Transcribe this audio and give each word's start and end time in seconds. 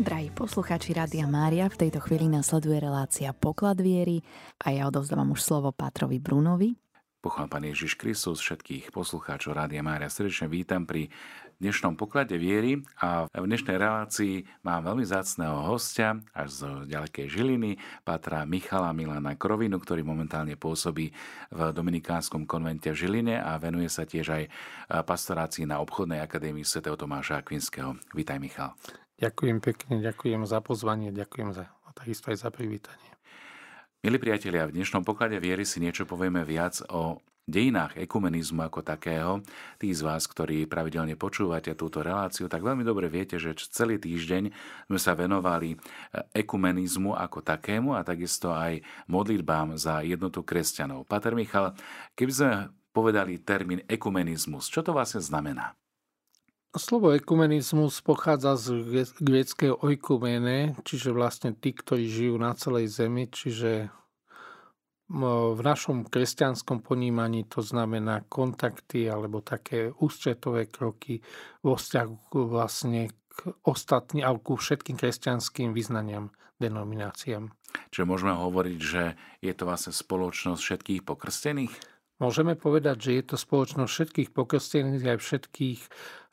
Drahí 0.00 0.32
poslucháči 0.32 0.96
Rádia 0.96 1.28
Mária, 1.28 1.68
v 1.68 1.76
tejto 1.76 2.00
chvíli 2.00 2.24
nasleduje 2.24 2.80
relácia 2.80 3.36
Poklad 3.36 3.84
viery 3.84 4.24
a 4.56 4.72
ja 4.72 4.88
odovzdávam 4.88 5.36
už 5.36 5.44
slovo 5.44 5.76
Pátrovi 5.76 6.16
Brunovi. 6.16 6.72
Pochvál 7.20 7.52
Pán 7.52 7.68
Ježiš 7.68 8.00
Kristus, 8.00 8.40
všetkých 8.40 8.96
poslucháčov 8.96 9.52
Rádia 9.52 9.84
Mária. 9.84 10.08
Srdečne 10.08 10.48
vítam 10.48 10.88
pri 10.88 11.12
dnešnom 11.60 12.00
poklade 12.00 12.32
viery 12.40 12.80
a 12.96 13.28
v 13.28 13.44
dnešnej 13.44 13.76
relácii 13.76 14.48
mám 14.64 14.88
veľmi 14.88 15.04
zácného 15.04 15.68
hostia 15.68 16.16
až 16.32 16.48
z 16.48 16.60
ďalekej 16.88 17.28
Žiliny, 17.28 17.76
Pátra 18.00 18.48
Michala 18.48 18.96
Milana 18.96 19.36
Krovinu, 19.36 19.76
ktorý 19.76 20.00
momentálne 20.00 20.56
pôsobí 20.56 21.12
v 21.52 21.60
Dominikánskom 21.76 22.48
konvente 22.48 22.88
v 22.88 23.04
Žiline 23.04 23.36
a 23.36 23.60
venuje 23.60 23.92
sa 23.92 24.08
tiež 24.08 24.32
aj 24.32 24.44
pastorácii 25.04 25.68
na 25.68 25.84
obchodnej 25.84 26.24
akadémii 26.24 26.64
Sv. 26.64 26.88
Tomáša 26.88 27.44
Akvinského. 27.44 28.00
Vítaj 28.16 28.40
Michal. 28.40 28.72
Ďakujem 29.20 29.60
pekne, 29.60 30.00
ďakujem 30.00 30.48
za 30.48 30.64
pozvanie, 30.64 31.12
ďakujem 31.12 31.52
za, 31.52 31.68
a 31.68 31.88
takisto 31.92 32.32
aj 32.32 32.40
za 32.40 32.48
privítanie. 32.48 33.10
Milí 34.00 34.16
priatelia, 34.16 34.64
v 34.64 34.80
dnešnom 34.80 35.04
poklade 35.04 35.36
viery 35.36 35.68
si 35.68 35.76
niečo 35.76 36.08
povieme 36.08 36.40
viac 36.40 36.80
o 36.88 37.20
dejinách 37.44 38.00
ekumenizmu 38.00 38.64
ako 38.64 38.80
takého. 38.80 39.44
Tí 39.76 39.92
z 39.92 40.00
vás, 40.00 40.24
ktorí 40.24 40.64
pravidelne 40.64 41.20
počúvate 41.20 41.76
túto 41.76 42.00
reláciu, 42.00 42.48
tak 42.48 42.64
veľmi 42.64 42.80
dobre 42.80 43.12
viete, 43.12 43.36
že 43.36 43.52
celý 43.68 44.00
týždeň 44.00 44.56
sme 44.88 44.96
sa 44.96 45.12
venovali 45.12 45.76
ekumenizmu 46.32 47.12
ako 47.12 47.44
takému 47.44 47.92
a 47.92 48.00
takisto 48.00 48.56
aj 48.56 48.80
modlitbám 49.04 49.76
za 49.76 50.00
jednotu 50.00 50.40
kresťanov. 50.40 51.04
Pater 51.04 51.36
Michal, 51.36 51.76
keby 52.16 52.32
sme 52.32 52.50
povedali 52.96 53.36
termín 53.36 53.84
ekumenizmus, 53.84 54.72
čo 54.72 54.80
to 54.80 54.96
vlastne 54.96 55.20
znamená? 55.20 55.76
Slovo 56.70 57.10
ekumenizmus 57.10 57.98
pochádza 57.98 58.54
z 58.54 58.94
gréckého 59.18 59.74
oikumene, 59.82 60.78
čiže 60.86 61.10
vlastne 61.10 61.50
tí, 61.50 61.74
ktorí 61.74 62.06
žijú 62.06 62.38
na 62.38 62.54
celej 62.54 62.94
zemi, 62.94 63.26
čiže 63.26 63.90
v 65.10 65.60
našom 65.66 66.06
kresťanskom 66.06 66.86
ponímaní 66.86 67.42
to 67.50 67.66
znamená 67.66 68.22
kontakty 68.30 69.10
alebo 69.10 69.42
také 69.42 69.90
ústretové 69.90 70.70
kroky 70.70 71.18
vo 71.66 71.74
vzťahu 71.74 72.38
vlastne 72.46 73.10
k 73.34 73.50
ostatným, 73.66 74.22
alebo 74.22 74.54
ku 74.54 74.54
všetkým 74.54 74.94
kresťanským 74.94 75.74
vyznaniam, 75.74 76.30
denomináciám. 76.62 77.50
Čiže 77.90 78.06
môžeme 78.06 78.38
hovoriť, 78.38 78.78
že 78.78 79.18
je 79.42 79.52
to 79.58 79.66
vlastne 79.66 79.90
spoločnosť 79.90 80.62
všetkých 80.62 81.02
pokrstených? 81.02 81.74
Môžeme 82.20 82.52
povedať, 82.52 83.00
že 83.00 83.10
je 83.16 83.24
to 83.32 83.36
spoločnosť 83.40 83.90
všetkých 83.90 84.30
pokrstených 84.36 85.16
aj 85.16 85.18
všetkých 85.18 85.80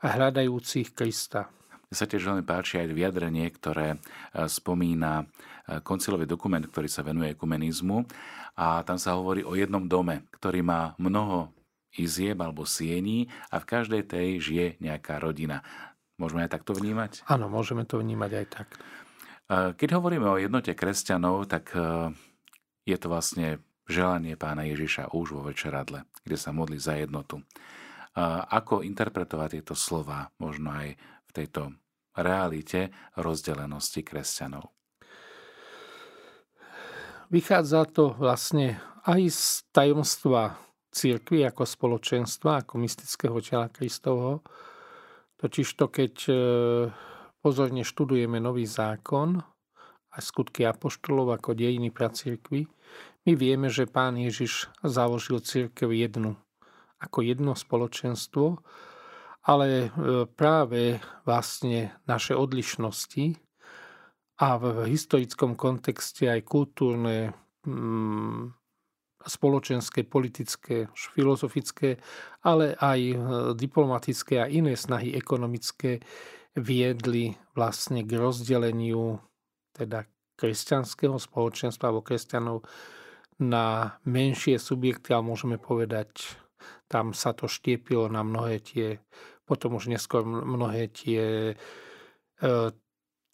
hľadajúcich 0.02 0.94
Krista. 0.94 1.50
Mne 1.88 1.96
sa 1.96 2.10
tiež 2.10 2.28
veľmi 2.28 2.44
páči 2.44 2.84
aj 2.84 2.92
vyjadrenie, 2.92 3.48
ktoré 3.48 3.96
e, 3.96 3.98
spomína 4.52 5.24
e, 5.24 5.26
koncilový 5.80 6.28
dokument, 6.28 6.60
ktorý 6.60 6.92
sa 6.92 7.00
venuje 7.00 7.32
ekumenizmu 7.32 8.04
a 8.60 8.84
tam 8.84 9.00
sa 9.00 9.16
hovorí 9.16 9.48
o 9.48 9.56
jednom 9.56 9.88
dome, 9.88 10.28
ktorý 10.36 10.68
má 10.68 11.00
mnoho 11.00 11.56
izieb 11.96 12.36
alebo 12.44 12.68
siení 12.68 13.32
a 13.48 13.64
v 13.64 13.70
každej 13.72 14.04
tej 14.04 14.28
žije 14.44 14.68
nejaká 14.84 15.24
rodina. 15.24 15.64
Môžeme 16.20 16.44
aj 16.44 16.60
takto 16.60 16.76
vnímať? 16.76 17.24
Áno, 17.24 17.48
môžeme 17.48 17.88
to 17.88 18.04
vnímať 18.04 18.32
aj 18.36 18.46
tak. 18.52 18.68
E, 18.76 18.78
keď 19.80 19.90
hovoríme 19.96 20.28
o 20.28 20.36
jednote 20.36 20.76
kresťanov, 20.76 21.48
tak 21.48 21.72
je 22.84 22.98
to 23.00 23.08
vlastne 23.08 23.64
želanie 23.88 24.36
pána 24.36 24.68
Ježiša 24.68 25.16
už 25.16 25.40
vo 25.40 25.42
večeradle, 25.48 26.04
kde 26.28 26.36
sa 26.36 26.52
modlí 26.52 26.76
za 26.76 27.00
jednotu. 27.00 27.40
Ako 28.50 28.82
interpretovať 28.82 29.62
tieto 29.62 29.76
slova 29.78 30.26
možno 30.42 30.74
aj 30.74 30.98
v 30.98 31.32
tejto 31.38 31.78
realite 32.18 32.90
rozdelenosti 33.14 34.02
kresťanov? 34.02 34.74
Vychádza 37.30 37.86
to 37.92 38.16
vlastne 38.18 38.82
aj 39.06 39.22
z 39.30 39.44
tajomstva 39.70 40.58
církvy 40.90 41.46
ako 41.46 41.64
spoločenstva, 41.68 42.66
ako 42.66 42.74
mystického 42.82 43.38
tela 43.44 43.70
Kristovho. 43.70 44.42
Totiž 45.38 45.68
to, 45.78 45.86
keď 45.92 46.14
e, 46.26 46.34
pozorne 47.44 47.86
študujeme 47.86 48.42
nový 48.42 48.66
zákon 48.66 49.38
a 50.10 50.18
skutky 50.18 50.66
apoštolov 50.66 51.38
ako 51.38 51.54
dejiny 51.54 51.94
pra 51.94 52.10
církvy, 52.10 52.66
my 53.30 53.34
vieme, 53.38 53.68
že 53.70 53.86
pán 53.86 54.18
Ježiš 54.18 54.72
založil 54.82 55.44
církev 55.44 55.94
jednu, 55.94 56.40
ako 56.98 57.22
jedno 57.22 57.54
spoločenstvo, 57.54 58.62
ale 59.48 59.88
e, 59.88 59.90
práve 60.28 61.00
vlastne 61.24 61.96
naše 62.04 62.36
odlišnosti 62.36 63.40
a 64.38 64.48
v 64.60 64.66
historickom 64.92 65.58
kontexte 65.58 66.30
aj 66.30 66.42
kultúrne, 66.46 67.34
mm, 67.66 68.54
spoločenské, 69.28 70.08
politické, 70.08 70.88
filozofické, 70.94 71.98
ale 72.44 72.76
aj 72.78 73.00
e, 73.00 73.16
diplomatické 73.56 74.44
a 74.44 74.52
iné 74.52 74.76
snahy 74.76 75.16
ekonomické 75.16 76.04
viedli 76.58 77.38
vlastne 77.54 78.02
k 78.02 78.12
rozdeleniu 78.18 79.22
teda 79.78 80.10
kresťanského 80.38 81.18
spoločenstva 81.18 81.90
alebo 81.90 82.06
kresťanov 82.06 82.66
na 83.38 83.98
menšie 84.06 84.58
subjekty, 84.58 85.14
ale 85.14 85.30
môžeme 85.30 85.58
povedať, 85.62 86.38
tam 86.88 87.12
sa 87.12 87.36
to 87.36 87.52
štiepilo 87.52 88.08
na 88.08 88.24
mnohé 88.24 88.64
tie, 88.64 89.00
potom 89.44 89.76
už 89.76 89.92
neskôr 89.92 90.24
mnohé 90.24 90.92
tie 90.92 91.52
e, 91.52 91.56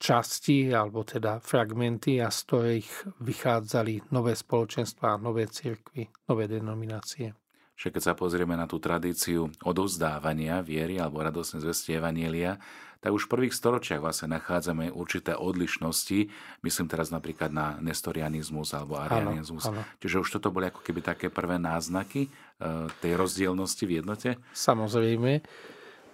časti, 0.02 0.74
alebo 0.74 1.06
teda 1.06 1.40
fragmenty, 1.40 2.20
a 2.20 2.28
z 2.28 2.40
ktorých 2.44 2.90
vychádzali 3.24 4.12
nové 4.12 4.36
spoločenstva, 4.36 5.22
nové 5.22 5.48
cirkvy, 5.48 6.10
nové 6.28 6.50
denominácie. 6.50 7.43
Že 7.84 7.92
keď 7.92 8.02
sa 8.02 8.14
pozrieme 8.16 8.56
na 8.56 8.64
tú 8.64 8.80
tradíciu 8.80 9.52
odovzdávania 9.60 10.64
viery 10.64 11.04
alebo 11.04 11.20
radosne 11.20 11.60
zvesti 11.60 12.00
Evanielia, 12.00 12.56
tak 13.04 13.12
už 13.12 13.28
v 13.28 13.32
prvých 13.36 13.60
storočiach 13.60 14.00
vlastne 14.00 14.32
nachádzame 14.32 14.88
určité 14.88 15.36
odlišnosti. 15.36 16.32
Myslím 16.64 16.88
teraz 16.88 17.12
napríklad 17.12 17.52
na 17.52 17.76
nestorianizmus 17.84 18.72
alebo 18.72 18.96
arianizmus. 18.96 19.68
Áno, 19.68 19.84
áno. 19.84 20.00
Čiže 20.00 20.24
už 20.24 20.40
toto 20.40 20.56
boli 20.56 20.72
ako 20.72 20.80
keby 20.80 21.04
také 21.04 21.28
prvé 21.28 21.60
náznaky 21.60 22.24
e, 22.24 22.30
tej 23.04 23.20
rozdielnosti 23.20 23.84
v 23.84 24.00
jednote? 24.00 24.40
Samozrejme, 24.56 25.44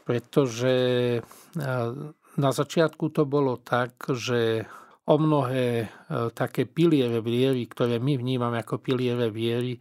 pretože 0.09 0.74
e, 1.13 1.22
na 2.41 2.50
začiatku 2.50 3.13
to 3.13 3.29
bolo 3.29 3.62
tak, 3.62 3.94
že 4.09 4.66
o 5.06 5.16
mnohé 5.22 5.85
e, 5.85 5.88
také 6.34 6.66
piliere 6.66 7.22
viery, 7.22 7.69
ktoré 7.69 8.02
my 8.02 8.18
vnímame 8.18 8.58
ako 8.66 8.81
piliere 8.81 9.29
viery, 9.29 9.78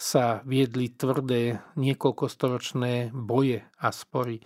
sa 0.00 0.40
viedli 0.48 0.88
tvrdé 0.88 1.60
niekoľkostoročné 1.76 3.12
boje 3.12 3.60
a 3.60 3.92
spory. 3.92 4.40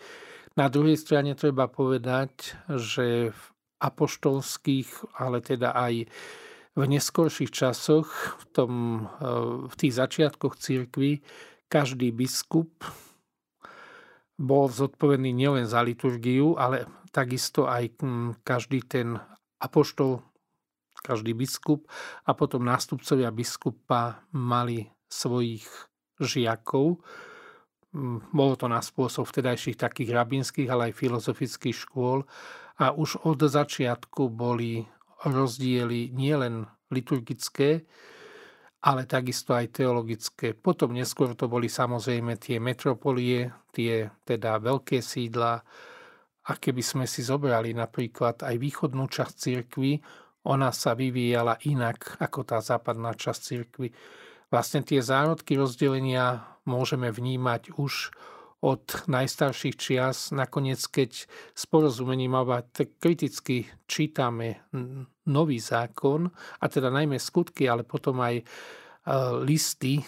Na 0.58 0.66
druhej 0.66 0.98
strane 0.98 1.38
treba 1.38 1.70
povedať, 1.70 2.58
že 2.74 3.30
v 3.30 3.42
apoštolských, 3.78 5.14
ale 5.14 5.38
teda 5.38 5.70
aj 5.78 6.10
v 6.74 6.82
neskorších 6.82 7.54
časoch, 7.54 8.10
v, 8.42 8.44
tom, 8.50 8.72
e, 9.22 9.30
v 9.70 9.74
tých 9.78 9.94
začiatkoch 9.94 10.58
církvy, 10.58 11.22
každý 11.70 12.10
biskup 12.10 12.70
bol 14.34 14.66
zodpovedný 14.66 15.30
nielen 15.30 15.70
za 15.70 15.82
liturgiu, 15.86 16.58
ale 16.58 16.90
takisto 17.14 17.70
aj 17.70 17.94
každý 18.42 18.82
ten 18.82 19.14
apoštol, 19.62 20.18
každý 20.98 21.30
biskup 21.30 21.86
a 22.26 22.34
potom 22.34 22.66
nástupcovia 22.66 23.30
biskupa 23.30 24.26
mali 24.34 24.93
svojich 25.14 25.66
žiakov, 26.18 26.98
bolo 28.34 28.54
to 28.58 28.66
na 28.66 28.82
spôsob 28.82 29.22
vtedajších 29.30 29.78
takých 29.78 30.10
rabinských, 30.10 30.66
ale 30.66 30.90
aj 30.90 30.98
filozofických 30.98 31.76
škôl 31.86 32.26
a 32.82 32.90
už 32.90 33.22
od 33.22 33.38
začiatku 33.38 34.34
boli 34.34 34.82
rozdiely 35.22 36.10
nielen 36.10 36.66
liturgické, 36.90 37.86
ale 38.84 39.06
takisto 39.06 39.54
aj 39.54 39.80
teologické. 39.80 40.52
Potom 40.52 40.92
neskôr 40.92 41.32
to 41.38 41.46
boli 41.48 41.70
samozrejme 41.70 42.36
tie 42.36 42.58
metropolie, 42.60 43.48
tie 43.72 44.10
teda 44.26 44.60
veľké 44.60 45.00
sídla. 45.00 45.62
A 46.44 46.52
keby 46.60 46.84
sme 46.84 47.04
si 47.08 47.24
zobrali 47.24 47.72
napríklad 47.72 48.44
aj 48.44 48.60
východnú 48.60 49.08
časť 49.08 49.32
cirkvy, 49.32 49.96
ona 50.44 50.68
sa 50.76 50.92
vyvíjala 50.92 51.56
inak 51.64 52.20
ako 52.20 52.44
tá 52.44 52.60
západná 52.60 53.16
časť 53.16 53.40
cirkvy. 53.40 53.88
Vlastne 54.54 54.86
tie 54.86 55.02
zárodky 55.02 55.58
rozdelenia 55.58 56.46
môžeme 56.62 57.10
vnímať 57.10 57.74
už 57.74 58.14
od 58.62 58.86
najstarších 59.10 59.74
čias. 59.74 60.30
Nakoniec, 60.30 60.78
keď 60.78 61.26
s 61.26 61.62
porozumením 61.66 62.38
alebo 62.38 62.62
kriticky 63.02 63.66
čítame 63.90 64.62
nový 65.26 65.58
zákon, 65.58 66.30
a 66.62 66.64
teda 66.70 66.86
najmä 66.86 67.18
skutky, 67.18 67.66
ale 67.66 67.82
potom 67.82 68.22
aj 68.22 68.38
e, 68.38 68.44
listy 69.42 69.98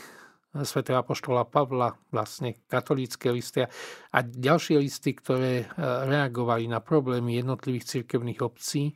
svätého 0.63 1.03
Apoštola 1.03 1.43
Pavla, 1.51 1.99
vlastne 2.15 2.55
katolícke 2.71 3.27
listy 3.35 3.67
a 3.67 4.19
ďalšie 4.23 4.79
listy, 4.79 5.13
ktoré 5.13 5.69
reagovali 6.07 6.71
na 6.71 6.79
problémy 6.79 7.37
jednotlivých 7.37 7.85
cirkevných 7.85 8.41
obcí, 8.41 8.95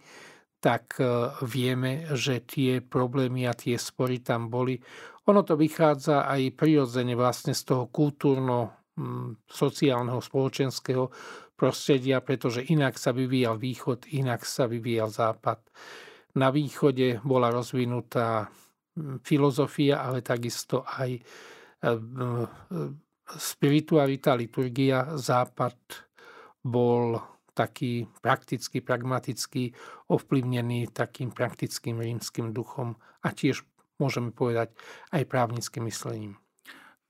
tak 0.61 0.97
vieme, 1.45 2.09
že 2.17 2.45
tie 2.45 2.81
problémy 2.85 3.45
a 3.45 3.53
tie 3.53 3.77
spory 3.77 4.25
tam 4.25 4.49
boli. 4.49 4.81
Ono 5.31 5.47
to 5.47 5.55
vychádza 5.55 6.27
aj 6.27 6.59
prirodzene 6.59 7.15
vlastne 7.15 7.55
z 7.55 7.63
toho 7.63 7.87
kultúrno 7.87 8.81
sociálneho, 9.47 10.19
spoločenského 10.19 11.09
prostredia, 11.55 12.25
pretože 12.25 12.65
inak 12.67 12.97
sa 12.97 13.13
vyvíjal 13.13 13.57
východ, 13.61 14.11
inak 14.17 14.43
sa 14.43 14.67
vyvíjal 14.67 15.13
západ. 15.13 15.61
Na 16.37 16.51
východe 16.51 17.23
bola 17.23 17.55
rozvinutá 17.55 18.49
filozofia, 19.23 20.03
ale 20.03 20.25
takisto 20.25 20.83
aj 20.83 21.11
e, 21.15 21.21
e, 21.21 21.91
spiritualita, 23.39 24.35
liturgia. 24.35 25.15
Západ 25.15 25.79
bol 26.65 27.19
taký 27.55 28.09
praktický, 28.25 28.81
pragmatický, 28.81 29.75
ovplyvnený 30.11 30.91
takým 30.95 31.35
praktickým 31.35 32.01
rímským 32.01 32.57
duchom 32.57 32.97
a 33.21 33.29
tiež 33.37 33.67
môžeme 34.01 34.33
povedať 34.33 34.73
aj 35.13 35.29
právnickým 35.29 35.87
myslením. 35.87 36.41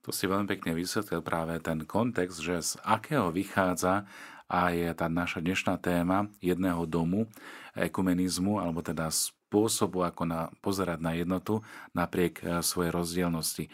To 0.04 0.10
si 0.10 0.26
veľmi 0.26 0.48
pekne 0.48 0.72
vysvetlil 0.74 1.20
práve 1.20 1.60
ten 1.60 1.84
kontext, 1.84 2.40
že 2.40 2.58
z 2.58 2.72
akého 2.82 3.30
vychádza 3.30 4.08
aj 4.50 4.98
tá 4.98 5.06
naša 5.06 5.38
dnešná 5.38 5.78
téma 5.78 6.26
jedného 6.42 6.82
domu, 6.88 7.30
ekumenizmu, 7.78 8.58
alebo 8.58 8.82
teda 8.82 9.12
spôsobu, 9.12 10.02
ako 10.02 10.26
na, 10.26 10.40
pozerať 10.58 10.98
na 10.98 11.14
jednotu 11.14 11.62
napriek 11.94 12.42
e, 12.42 12.64
svojej 12.64 12.90
rozdielnosti. 12.90 13.64
E, 13.66 13.70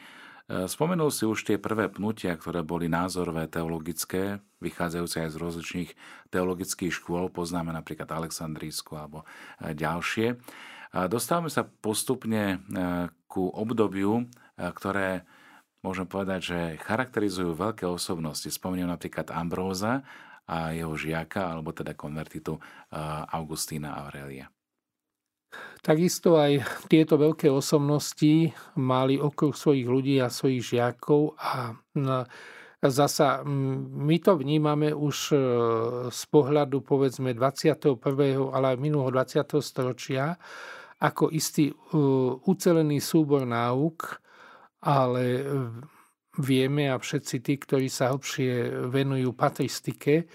spomenul 0.68 1.08
si 1.08 1.24
už 1.24 1.48
tie 1.48 1.56
prvé 1.56 1.88
pnutia, 1.88 2.36
ktoré 2.36 2.60
boli 2.60 2.92
názorové, 2.92 3.48
teologické, 3.48 4.44
vychádzajúce 4.60 5.16
aj 5.24 5.30
z 5.32 5.40
rozličných 5.40 5.90
teologických 6.28 6.92
škôl, 6.92 7.32
poznáme 7.32 7.72
napríklad 7.72 8.12
Aleksandrísku 8.12 8.92
alebo 9.00 9.24
e, 9.62 9.72
Dostávame 10.94 11.50
sa 11.50 11.66
postupne 11.66 12.62
ku 13.26 13.50
obdobiu, 13.50 14.26
ktoré 14.56 15.26
môžem 15.82 16.06
povedať, 16.06 16.40
že 16.42 16.58
charakterizujú 16.82 17.54
veľké 17.54 17.86
osobnosti. 17.86 18.46
Spomeniem 18.46 18.90
napríklad 18.90 19.30
Ambróza 19.30 20.02
a 20.46 20.70
jeho 20.70 20.94
žiaka, 20.94 21.54
alebo 21.54 21.74
teda 21.74 21.94
konvertitu 21.98 22.58
Augustína 23.30 23.98
Aurelia. 24.06 24.50
Takisto 25.82 26.34
aj 26.34 26.66
tieto 26.90 27.14
veľké 27.14 27.46
osobnosti 27.46 28.50
mali 28.74 29.22
okruh 29.22 29.54
svojich 29.54 29.86
ľudí 29.86 30.18
a 30.18 30.26
svojich 30.26 30.74
žiakov 30.74 31.38
a 31.38 31.78
zasa 32.82 33.46
my 33.46 34.16
to 34.18 34.36
vnímame 34.36 34.90
už 34.92 35.16
e, 35.32 35.36
z 36.10 36.22
pohľadu 36.28 36.82
povedzme 36.82 37.32
21. 37.32 37.98
ale 38.52 38.66
aj 38.74 38.78
minulého 38.78 39.10
20. 39.14 39.62
storočia 39.62 40.36
ako 41.02 41.28
istý 41.32 41.70
e, 41.70 41.74
ucelený 42.46 43.02
súbor 43.04 43.44
náuk, 43.44 44.20
ale 44.80 45.44
vieme 46.38 46.92
a 46.92 47.00
všetci 47.00 47.36
tí, 47.40 47.54
ktorí 47.56 47.88
sa 47.88 48.12
hlbšie 48.12 48.84
venujú 48.92 49.32
patristike, 49.32 50.28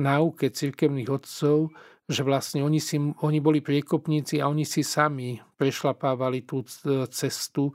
náuke 0.00 0.48
cirkevných 0.48 1.10
otcov, 1.12 1.72
že 2.08 2.22
vlastne 2.24 2.64
oni, 2.64 2.80
si, 2.80 2.98
oni 2.98 3.38
boli 3.38 3.60
priekopníci 3.60 4.40
a 4.40 4.48
oni 4.48 4.64
si 4.66 4.82
sami 4.82 5.38
prešlapávali 5.56 6.44
tú 6.44 6.64
cestu 7.12 7.72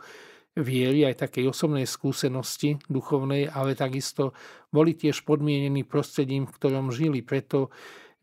viery, 0.58 1.06
aj 1.06 1.30
takej 1.30 1.54
osobnej 1.54 1.86
skúsenosti 1.86 2.82
duchovnej, 2.90 3.46
ale 3.50 3.78
takisto 3.78 4.34
boli 4.74 4.98
tiež 4.98 5.22
podmienení 5.24 5.86
prostredím, 5.86 6.50
v 6.50 6.56
ktorom 6.58 6.90
žili. 6.90 7.22
Preto 7.22 7.70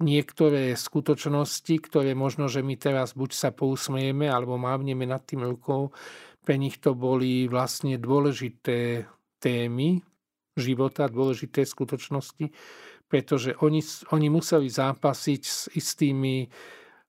niektoré 0.03 0.75
skutočnosti, 0.75 1.75
ktoré 1.87 2.19
možno, 2.19 2.51
že 2.51 2.67
my 2.67 2.75
teraz 2.75 3.15
buď 3.15 3.31
sa 3.31 3.51
pousmejeme, 3.55 4.27
alebo 4.27 4.59
mávneme 4.59 5.07
nad 5.07 5.23
tým 5.23 5.47
rukou, 5.47 5.95
pre 6.45 6.59
nich 6.59 6.83
to 6.83 6.93
boli 6.93 7.47
vlastne 7.47 7.97
dôležité 7.97 9.09
témy 9.41 10.03
života, 10.59 11.11
dôležité 11.11 11.65
skutočnosti, 11.65 12.53
pretože 13.09 13.55
oni, 13.63 13.81
oni 14.11 14.29
museli 14.29 14.69
zápasiť 14.69 15.43
s 15.43 15.71
istými 15.73 16.47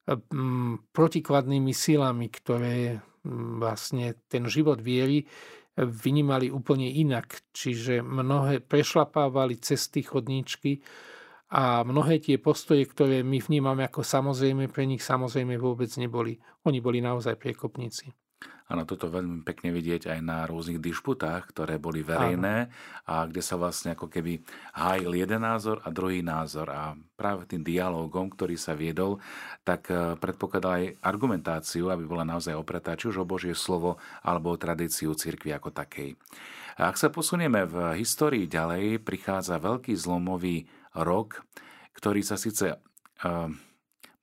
mm, 0.08 0.94
protikladnými 0.94 1.74
silami, 1.74 2.28
ktoré 2.30 3.00
mm, 3.00 3.60
vlastne 3.60 4.16
ten 4.30 4.46
život 4.46 4.80
viery 4.80 5.26
vnímali 5.76 6.48
úplne 6.48 6.88
inak. 6.88 7.44
Čiže 7.52 8.00
mnohé 8.00 8.64
prešlapávali 8.64 9.60
cesty, 9.60 10.06
chodníčky 10.06 10.80
a 11.56 11.88
mnohé 11.88 12.19
tie 12.19 12.36
postoje, 12.36 12.84
ktoré 12.84 13.24
my 13.24 13.40
vnímame 13.40 13.88
ako 13.88 14.04
samozrejme, 14.04 14.68
pre 14.68 14.84
nich 14.84 15.00
samozrejme 15.00 15.56
vôbec 15.56 15.88
neboli. 15.96 16.36
Oni 16.68 16.84
boli 16.84 17.00
naozaj 17.00 17.40
priekopníci. 17.40 18.12
Áno, 18.66 18.81
toto 18.84 19.07
veľmi 19.13 19.46
pekne 19.46 19.69
vidieť 19.69 20.10
aj 20.10 20.19
na 20.25 20.44
rôznych 20.50 20.81
dišputách, 20.81 21.54
ktoré 21.54 21.78
boli 21.78 22.02
verejné 22.02 22.74
a 23.06 23.30
kde 23.30 23.38
sa 23.46 23.62
vlastne 23.62 23.94
ako 23.94 24.10
keby 24.10 24.42
hájil 24.74 25.13
jeden 25.13 25.46
názor 25.46 25.86
a 25.86 25.94
druhý 25.94 26.25
názor. 26.25 26.74
A 26.74 26.98
práve 27.13 27.46
tým 27.46 27.62
dialogom, 27.62 28.25
ktorý 28.25 28.57
sa 28.57 28.74
viedol, 28.74 29.22
tak 29.62 29.94
e, 29.94 30.18
predpokladal 30.18 30.81
aj 30.81 30.86
argumentáciu, 30.98 31.94
aby 31.94 32.10
bola 32.10 32.25
naozaj 32.25 32.57
opretá 32.57 32.98
či 32.98 33.13
už 33.13 33.22
o 33.22 33.30
Božie 33.30 33.54
slovo 33.54 34.02
alebo 34.25 34.50
o 34.50 34.57
tradíciu 34.57 35.13
cirkvi 35.13 35.54
ako 35.54 35.69
takej. 35.69 36.18
A 36.81 36.90
ak 36.90 36.98
sa 36.98 37.13
posunieme 37.13 37.69
v 37.69 38.02
histórii 38.02 38.50
ďalej, 38.50 39.00
prichádza 39.06 39.62
veľký 39.62 39.94
zlomový 39.94 40.66
rok, 40.95 41.44
ktorý 41.95 42.24
sa 42.24 42.39
síce 42.39 42.75
e, 42.75 42.77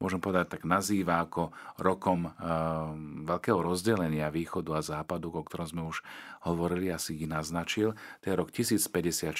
môžem 0.02 0.18
povedať, 0.18 0.58
tak 0.58 0.62
nazýva 0.66 1.22
ako 1.22 1.54
rokom 1.78 2.26
uh, 2.26 2.90
veľkého 3.22 3.62
rozdelenia 3.62 4.34
východu 4.34 4.70
a 4.74 4.82
západu, 4.82 5.30
o 5.30 5.46
ktorom 5.46 5.66
sme 5.70 5.82
už 5.86 6.02
hovorili, 6.42 6.90
asi 6.90 7.14
ich 7.14 7.30
naznačil. 7.30 7.94
To 7.94 8.24
je 8.26 8.34
rok 8.34 8.50
1054. 8.50 9.30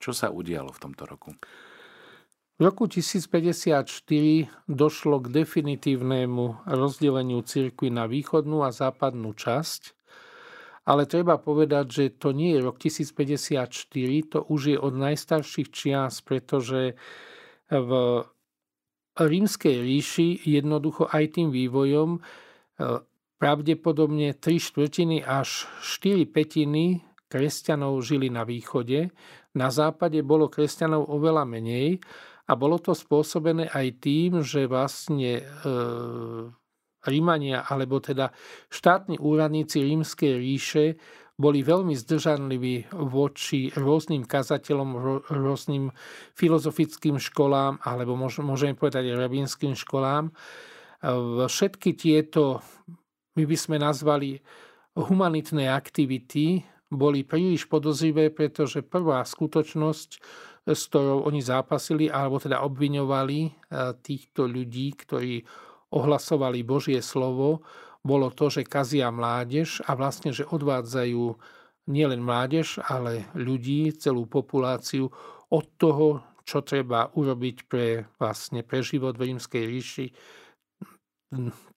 Čo 0.00 0.10
sa 0.16 0.32
udialo 0.32 0.72
v 0.72 0.80
tomto 0.80 1.04
roku? 1.04 1.36
V 2.56 2.64
roku 2.64 2.88
1054 2.88 3.84
došlo 4.64 5.20
k 5.20 5.44
definitívnemu 5.44 6.64
rozdeleniu 6.64 7.44
cirkvi 7.44 7.92
na 7.92 8.08
východnú 8.08 8.64
a 8.64 8.72
západnú 8.72 9.36
časť, 9.36 9.92
ale 10.86 11.02
treba 11.10 11.34
povedať, 11.42 11.86
že 11.90 12.04
to 12.14 12.30
nie 12.30 12.54
je 12.54 12.62
rok 12.62 12.78
1054, 12.78 14.30
to 14.30 14.38
už 14.46 14.60
je 14.70 14.76
od 14.78 14.94
najstarších 14.94 15.68
čias, 15.74 16.22
pretože 16.22 16.94
v 17.66 17.90
rímskej 19.18 19.76
ríši 19.82 20.28
jednoducho 20.46 21.10
aj 21.10 21.40
tým 21.40 21.48
vývojom 21.50 22.10
e, 22.16 22.20
pravdepodobne 23.42 24.36
3 24.38 24.62
štvrtiny 24.62 25.26
až 25.26 25.66
4 25.82 26.22
petiny 26.30 27.02
kresťanov 27.26 27.98
žili 28.06 28.30
na 28.30 28.46
východe. 28.46 29.10
Na 29.56 29.74
západe 29.74 30.22
bolo 30.22 30.46
kresťanov 30.46 31.10
oveľa 31.10 31.48
menej 31.48 31.98
a 32.46 32.52
bolo 32.54 32.78
to 32.78 32.94
spôsobené 32.94 33.66
aj 33.74 33.86
tým, 34.04 34.46
že 34.46 34.70
vlastne 34.70 35.42
e, 35.42 35.44
Rímania, 37.06 37.64
alebo 37.66 38.02
teda 38.02 38.34
štátni 38.70 39.16
úradníci 39.16 39.82
rímskej 39.82 40.32
ríše 40.36 40.84
boli 41.36 41.60
veľmi 41.60 41.92
zdržanliví 41.92 42.96
voči 42.96 43.68
rôznym 43.76 44.24
kazateľom, 44.24 45.22
rôznym 45.28 45.92
filozofickým 46.32 47.20
školám, 47.20 47.76
alebo 47.84 48.16
môžeme 48.16 48.72
povedať 48.72 49.12
aj 49.12 49.20
rabínskym 49.20 49.76
školám. 49.76 50.32
Všetky 51.46 51.92
tieto, 51.92 52.64
my 53.36 53.44
by 53.44 53.56
sme 53.56 53.76
nazvali 53.76 54.40
humanitné 54.96 55.68
aktivity, 55.68 56.64
boli 56.88 57.26
príliš 57.26 57.68
podozrivé, 57.68 58.32
pretože 58.32 58.80
prvá 58.86 59.20
skutočnosť, 59.20 60.10
s 60.66 60.82
ktorou 60.90 61.26
oni 61.26 61.42
zápasili, 61.42 62.06
alebo 62.10 62.40
teda 62.40 62.62
obviňovali 62.64 63.40
eh, 63.42 63.50
týchto 64.00 64.46
ľudí, 64.46 64.94
ktorí 64.94 65.42
ohlasovali 65.90 66.66
Božie 66.66 66.98
slovo, 67.02 67.62
bolo 68.06 68.30
to, 68.30 68.50
že 68.50 68.62
kazia 68.62 69.10
mládež 69.10 69.82
a 69.82 69.98
vlastne, 69.98 70.30
že 70.30 70.46
odvádzajú 70.46 71.24
nielen 71.90 72.22
mládež, 72.22 72.78
ale 72.86 73.26
ľudí, 73.34 73.90
celú 73.94 74.26
populáciu 74.26 75.10
od 75.50 75.66
toho, 75.78 76.22
čo 76.46 76.62
treba 76.62 77.10
urobiť 77.10 77.56
pre, 77.66 78.06
vlastne, 78.22 78.62
pre 78.62 78.82
život 78.82 79.18
v 79.18 79.34
rímskej 79.34 79.62
ríši, 79.66 80.06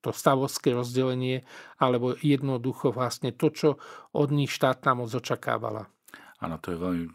to 0.05 0.09
stavovské 0.13 0.77
rozdelenie, 0.77 1.41
alebo 1.81 2.13
jednoducho 2.21 2.93
vlastne 2.93 3.33
to, 3.33 3.49
čo 3.49 3.69
od 4.13 4.29
nich 4.29 4.53
štátna 4.53 4.93
moc 4.93 5.09
očakávala. 5.09 5.89
Áno, 6.39 6.61
to 6.61 6.71
je 6.71 6.77
veľmi 6.77 7.05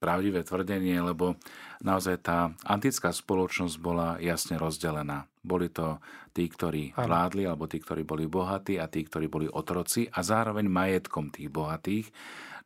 pravdivé 0.00 0.40
tvrdenie, 0.40 0.96
lebo 1.04 1.36
naozaj 1.84 2.16
tá 2.24 2.56
antická 2.64 3.12
spoločnosť 3.12 3.76
bola 3.76 4.16
jasne 4.18 4.56
rozdelená. 4.56 5.28
Boli 5.44 5.68
to 5.68 6.00
tí, 6.32 6.48
ktorí 6.48 6.96
vládli, 6.96 7.44
alebo 7.44 7.68
tí, 7.68 7.78
ktorí 7.78 8.02
boli 8.08 8.24
bohatí 8.24 8.80
a 8.80 8.88
tí, 8.88 9.04
ktorí 9.04 9.28
boli 9.28 9.46
otroci 9.46 10.08
a 10.08 10.24
zároveň 10.24 10.66
majetkom 10.66 11.28
tých 11.28 11.52
bohatých. 11.52 12.08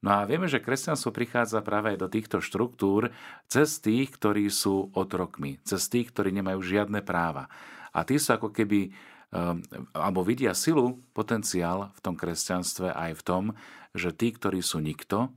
No 0.06 0.20
a 0.20 0.28
vieme, 0.28 0.46
že 0.46 0.62
kresťanstvo 0.62 1.10
prichádza 1.10 1.64
práve 1.64 1.96
aj 1.96 1.98
do 1.98 2.08
týchto 2.12 2.38
štruktúr 2.38 3.10
cez 3.50 3.82
tých, 3.82 4.14
ktorí 4.14 4.46
sú 4.52 4.94
otrokmi, 4.94 5.58
cez 5.66 5.90
tých, 5.90 6.14
ktorí 6.14 6.30
nemajú 6.38 6.60
žiadne 6.62 7.02
práva. 7.02 7.50
A 7.90 8.06
tí 8.06 8.20
sú 8.20 8.36
ako 8.36 8.52
keby 8.52 8.94
Ehm, 9.34 9.66
alebo 9.90 10.22
vidia 10.22 10.54
silu, 10.54 11.02
potenciál 11.10 11.90
v 11.98 12.00
tom 12.00 12.14
kresťanstve 12.14 12.94
aj 12.94 13.12
v 13.18 13.22
tom, 13.26 13.44
že 13.90 14.14
tí, 14.14 14.30
ktorí 14.30 14.62
sú 14.62 14.78
nikto, 14.78 15.34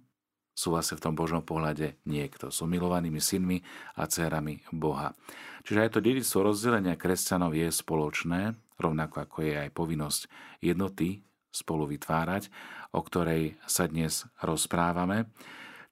sú 0.58 0.74
vlastne 0.74 0.98
v 0.98 1.06
tom 1.06 1.14
Božom 1.14 1.46
pohľade 1.46 2.02
niekto. 2.10 2.50
Sú 2.50 2.66
milovanými 2.66 3.22
synmi 3.22 3.62
a 3.94 4.10
dcerami 4.10 4.66
Boha. 4.74 5.14
Čiže 5.62 5.86
aj 5.86 5.92
to 5.94 6.00
dedictvo 6.02 6.50
rozdelenia 6.50 6.98
kresťanov 6.98 7.54
je 7.54 7.70
spoločné, 7.70 8.58
rovnako 8.82 9.22
ako 9.22 9.38
je 9.46 9.54
aj 9.54 9.70
povinnosť 9.78 10.22
jednoty 10.66 11.22
spolu 11.54 11.86
vytvárať, 11.94 12.50
o 12.98 13.06
ktorej 13.06 13.62
sa 13.70 13.86
dnes 13.86 14.26
rozprávame. 14.42 15.30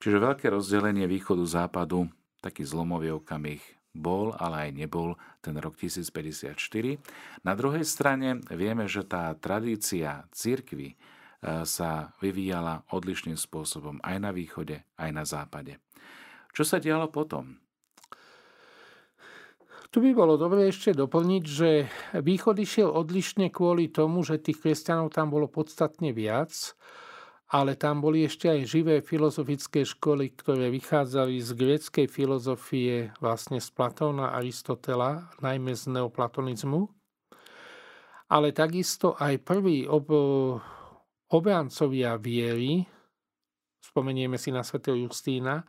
Čiže 0.01 0.17
veľké 0.17 0.49
rozdelenie 0.49 1.05
východu 1.05 1.45
západu, 1.45 2.09
taký 2.41 2.65
zlomový 2.65 3.13
okamih 3.21 3.61
bol, 3.95 4.35
ale 4.35 4.69
aj 4.69 4.71
nebol 4.75 5.15
ten 5.39 5.55
rok 5.55 5.79
1054. 5.79 6.59
Na 7.47 7.55
druhej 7.55 7.87
strane 7.87 8.43
vieme, 8.51 8.85
že 8.91 9.07
tá 9.07 9.31
tradícia 9.39 10.27
církvy 10.35 10.93
e, 10.93 10.95
sa 11.43 12.15
vyvíjala 12.19 12.87
odlišným 12.91 13.35
spôsobom 13.37 13.99
aj 14.01 14.17
na 14.19 14.31
východe, 14.31 14.83
aj 14.95 15.09
na 15.11 15.23
západe. 15.23 15.79
Čo 16.55 16.63
sa 16.63 16.77
dialo 16.79 17.11
potom? 17.11 17.59
Tu 19.91 20.03
by 20.03 20.11
bolo 20.11 20.35
dobre 20.35 20.67
ešte 20.67 20.91
doplniť, 20.91 21.43
že 21.47 21.69
východ 22.19 22.59
išiel 22.59 22.91
odlišne 22.91 23.47
kvôli 23.47 23.87
tomu, 23.87 24.27
že 24.27 24.43
tých 24.43 24.59
kresťanov 24.59 25.15
tam 25.15 25.31
bolo 25.31 25.47
podstatne 25.47 26.11
viac 26.11 26.75
ale 27.53 27.77
tam 27.77 28.01
boli 28.01 28.25
ešte 28.25 28.49
aj 28.49 28.61
živé 28.65 28.95
filozofické 29.05 29.85
školy, 29.85 30.33
ktoré 30.33 30.73
vychádzali 30.73 31.37
z 31.37 31.49
gréckej 31.53 32.07
filozofie 32.09 33.13
vlastne 33.21 33.61
z 33.61 33.69
Platóna 33.69 34.33
Aristotela, 34.33 35.29
najmä 35.45 35.77
z 35.77 35.93
neoplatonizmu. 35.93 36.89
Ale 38.33 38.49
takisto 38.57 39.13
aj 39.21 39.45
prví 39.45 39.85
ob, 39.85 40.09
obrancovia 41.31 42.17
viery, 42.21 42.85
spomenieme 43.81 44.37
si 44.37 44.49
na 44.53 44.65
svätého 44.65 44.97
Justína, 44.97 45.65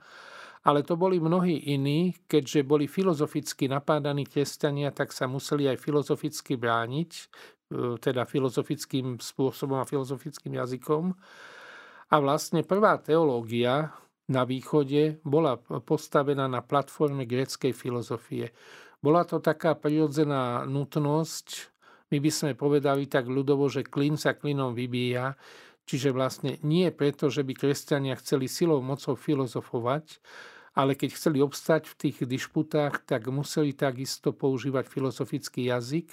ale 0.67 0.83
to 0.83 0.99
boli 0.99 1.23
mnohí 1.23 1.71
iní, 1.71 2.11
keďže 2.27 2.67
boli 2.67 2.91
filozoficky 2.91 3.71
napádaní 3.71 4.27
kresťania, 4.27 4.91
tak 4.91 5.15
sa 5.15 5.31
museli 5.31 5.71
aj 5.71 5.79
filozoficky 5.79 6.59
brániť, 6.59 7.11
e, 7.15 7.25
teda 8.03 8.27
filozofickým 8.27 9.23
spôsobom 9.23 9.79
a 9.79 9.87
filozofickým 9.87 10.59
jazykom. 10.59 11.15
A 12.11 12.15
vlastne 12.19 12.67
prvá 12.67 12.99
teológia 12.99 13.95
na 14.27 14.43
východe 14.43 15.23
bola 15.23 15.55
postavená 15.87 16.51
na 16.51 16.67
platforme 16.67 17.31
gréckej 17.31 17.71
filozofie. 17.71 18.51
Bola 18.99 19.23
to 19.23 19.39
taká 19.39 19.79
prirodzená 19.79 20.67
nutnosť, 20.67 21.76
my 22.11 22.19
by 22.23 22.31
sme 22.31 22.53
povedali 22.55 23.11
tak 23.11 23.27
ľudovo, 23.27 23.67
že 23.67 23.87
klin 23.87 24.15
sa 24.15 24.35
klinom 24.37 24.75
vybíja, 24.75 25.35
čiže 25.87 26.15
vlastne 26.15 26.59
nie 26.63 26.91
preto, 26.95 27.31
že 27.31 27.43
by 27.43 27.55
kresťania 27.55 28.15
chceli 28.19 28.47
silou 28.47 28.79
mocou 28.83 29.19
filozofovať, 29.19 30.23
ale 30.77 30.93
keď 30.93 31.17
chceli 31.17 31.41
obstať 31.41 31.89
v 31.89 31.95
tých 31.97 32.17
dišputách, 32.29 33.09
tak 33.09 33.33
museli 33.33 33.73
takisto 33.73 34.37
používať 34.37 34.85
filozofický 34.87 35.73
jazyk 35.73 36.13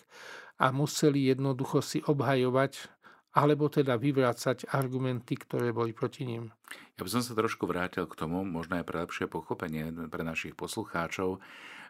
a 0.63 0.71
museli 0.71 1.27
jednoducho 1.27 1.83
si 1.83 1.99
obhajovať 1.99 2.89
alebo 3.33 3.65
teda 3.65 3.97
vyvrácať 3.97 4.69
argumenty, 4.69 5.33
ktoré 5.33 5.73
boli 5.73 5.89
proti 5.89 6.21
ním. 6.21 6.53
Ja 6.97 7.01
by 7.01 7.09
som 7.09 7.25
sa 7.25 7.33
trošku 7.33 7.65
vrátil 7.65 8.05
k 8.05 8.13
tomu, 8.13 8.45
možno 8.45 8.77
aj 8.77 8.85
pre 8.85 9.01
lepšie 9.01 9.25
pochopenie 9.25 9.89
pre 10.13 10.21
našich 10.21 10.53
poslucháčov. 10.53 11.41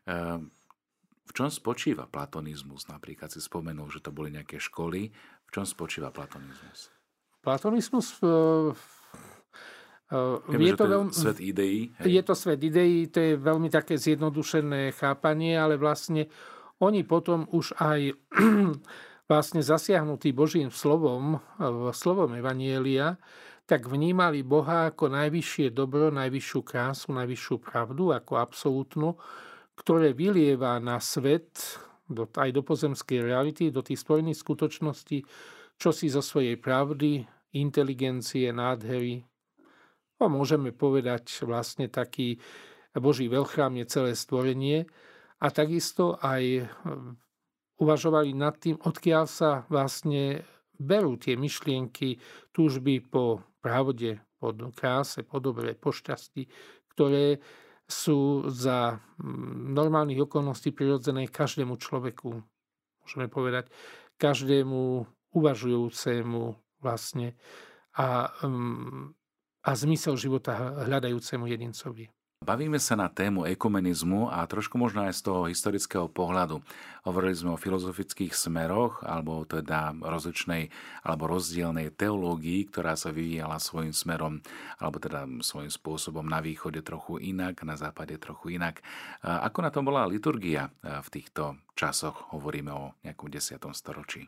Ehm, 0.08 0.56
v 1.24 1.32
čom 1.32 1.48
spočíva 1.48 2.06
platonizmus? 2.10 2.92
Napríklad 2.92 3.32
si 3.32 3.40
spomenul, 3.40 3.88
že 3.90 4.04
to 4.04 4.12
boli 4.12 4.30
nejaké 4.30 4.60
školy. 4.60 5.12
V 5.48 5.50
čom 5.50 5.64
spočíva 5.64 6.12
platonizmus? 6.12 6.92
Platonizmus 7.44 8.20
Viem, 10.46 10.62
je 10.70 10.74
to, 10.78 10.86
veľmi, 10.86 11.10
svet 11.10 11.40
ideí. 11.42 11.90
Hej. 11.98 12.22
Je 12.22 12.22
to 12.22 12.34
svet 12.38 12.62
ideí, 12.62 13.10
to 13.10 13.18
je 13.18 13.34
veľmi 13.34 13.74
také 13.74 13.98
zjednodušené 13.98 14.94
chápanie, 14.94 15.58
ale 15.58 15.74
vlastne 15.74 16.30
oni 16.78 17.02
potom 17.02 17.50
už 17.50 17.74
aj 17.82 18.14
vlastne 19.32 19.62
zasiahnutí 19.66 20.30
Božím 20.30 20.70
slovom, 20.70 21.42
slovom 21.98 22.30
Evanielia, 22.38 23.18
tak 23.66 23.90
vnímali 23.90 24.46
Boha 24.46 24.94
ako 24.94 25.10
najvyššie 25.10 25.74
dobro, 25.74 26.14
najvyššiu 26.14 26.60
krásu, 26.62 27.16
najvyššiu 27.16 27.56
pravdu, 27.64 28.14
ako 28.14 28.38
absolútnu, 28.38 29.18
ktoré 29.74 30.14
vylieva 30.14 30.78
na 30.78 31.02
svet, 31.02 31.80
aj 32.14 32.50
do 32.54 32.62
pozemskej 32.62 33.26
reality, 33.26 33.74
do 33.74 33.82
tých 33.82 34.04
spojených 34.04 34.42
skutočností, 34.44 35.26
čo 35.80 35.90
si 35.90 36.12
zo 36.12 36.22
svojej 36.22 36.60
pravdy, 36.60 37.26
inteligencie, 37.58 38.54
nádhery. 38.54 39.26
No, 40.22 40.30
môžeme 40.30 40.70
povedať 40.70 41.42
vlastne 41.44 41.90
taký 41.90 42.38
Boží 42.94 43.26
veľchrám 43.26 43.74
je 43.82 43.86
celé 43.90 44.12
stvorenie 44.14 44.86
a 45.42 45.50
takisto 45.50 46.22
aj 46.22 46.70
uvažovali 47.82 48.38
nad 48.38 48.54
tým, 48.62 48.78
odkiaľ 48.78 49.26
sa 49.26 49.66
vlastne 49.68 50.46
berú 50.78 51.18
tie 51.18 51.34
myšlienky, 51.34 52.22
túžby 52.54 53.02
po 53.02 53.42
pravde, 53.60 54.22
po 54.38 54.54
kráse, 54.76 55.26
po 55.26 55.42
dobre, 55.42 55.74
po 55.74 55.90
šťastí, 55.90 56.46
ktoré 56.94 57.42
sú 57.88 58.48
za 58.48 58.98
mm, 59.20 59.76
normálnych 59.76 60.24
okolností 60.24 60.72
prirodzené 60.72 61.28
každému 61.28 61.76
človeku, 61.78 62.42
môžeme 63.04 63.28
povedať, 63.28 63.68
každému 64.16 65.04
uvažujúcemu 65.34 66.44
vlastne 66.80 67.36
a, 67.98 68.32
mm, 68.44 69.14
a 69.64 69.70
zmysel 69.76 70.16
života 70.16 70.84
hľadajúcemu 70.88 71.46
jedincovi. 71.48 72.06
Bavíme 72.44 72.76
sa 72.76 73.00
na 73.00 73.08
tému 73.08 73.48
ekumenizmu 73.48 74.28
a 74.28 74.44
trošku 74.44 74.76
možno 74.76 75.08
aj 75.08 75.16
z 75.16 75.22
toho 75.32 75.48
historického 75.48 76.12
pohľadu. 76.12 76.60
Hovorili 77.08 77.32
sme 77.32 77.56
o 77.56 77.60
filozofických 77.60 78.36
smeroch, 78.36 79.00
alebo 79.08 79.48
teda 79.48 79.96
rozličnej 79.96 80.68
alebo 81.08 81.32
rozdielnej 81.32 81.96
teológii, 81.96 82.68
ktorá 82.68 83.00
sa 83.00 83.16
vyvíjala 83.16 83.64
svojim 83.64 83.96
smerom, 83.96 84.44
alebo 84.76 85.00
teda 85.00 85.24
svojím 85.40 85.72
spôsobom 85.72 86.28
na 86.28 86.44
východe 86.44 86.84
trochu 86.84 87.24
inak, 87.24 87.64
na 87.64 87.80
západe 87.80 88.20
trochu 88.20 88.60
inak. 88.60 88.84
Ako 89.24 89.64
na 89.64 89.72
tom 89.72 89.88
bola 89.88 90.04
liturgia 90.04 90.68
v 90.84 91.08
týchto 91.08 91.64
časoch? 91.80 92.36
Hovoríme 92.36 92.72
o 92.76 92.92
nejakom 93.08 93.32
10. 93.32 93.64
storočí. 93.72 94.28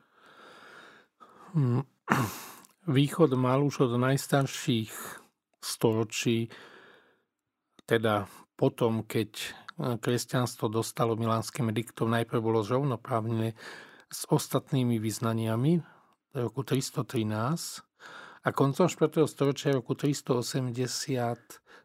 Mm, 1.51 1.83
východ 2.95 3.35
mal 3.35 3.59
už 3.59 3.91
od 3.91 3.99
najstarších 3.99 4.91
storočí 5.59 6.47
teda 7.85 8.29
potom, 8.57 9.05
keď 9.05 9.31
e, 9.37 9.47
kresťanstvo 10.01 10.69
dostalo 10.69 11.13
milánskym 11.15 11.69
ediktom, 11.69 12.09
najprv 12.11 12.41
bolo 12.41 12.65
zrovnoprávne 12.65 13.53
s 14.09 14.21
ostatnými 14.29 14.97
vyznaniami 15.01 15.73
v 15.79 16.35
roku 16.35 16.61
313 16.65 17.85
a 18.45 18.49
koncom 18.53 18.85
4. 18.85 19.25
storočia 19.25 19.73
roku 19.73 19.97
380 19.97 20.77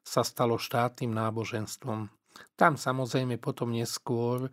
sa 0.01 0.23
stalo 0.25 0.61
štátnym 0.61 1.13
náboženstvom. 1.13 2.13
Tam 2.57 2.73
samozrejme 2.77 3.41
potom 3.41 3.73
neskôr 3.73 4.53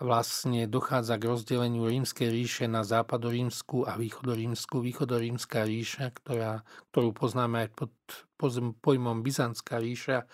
vlastne 0.00 0.64
dochádza 0.64 1.20
k 1.20 1.28
rozdeleniu 1.28 1.84
rímskej 1.84 2.32
ríše 2.32 2.64
na 2.64 2.80
západorímsku 2.80 3.84
a 3.84 4.00
východorímsku. 4.00 4.80
Východorímska 4.80 5.68
ríša, 5.68 6.08
ktorá, 6.16 6.64
ktorú 6.92 7.12
poznáme 7.12 7.68
aj 7.68 7.70
pod, 7.76 7.92
pod 8.40 8.52
pojmom 8.80 9.20
Byzantská 9.20 9.76
ríša, 9.76 10.24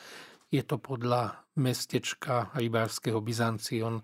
je 0.50 0.62
to 0.62 0.76
podľa 0.78 1.46
mestečka 1.58 2.54
rybárskeho 2.54 3.18
Byzancion, 3.20 4.00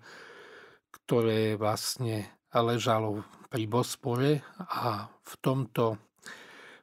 ktoré 0.91 1.55
vlastne 1.55 2.43
ležalo 2.53 3.25
pri 3.49 3.65
Bospore 3.65 4.45
a 4.59 5.07
v 5.07 5.33
tomto 5.41 6.13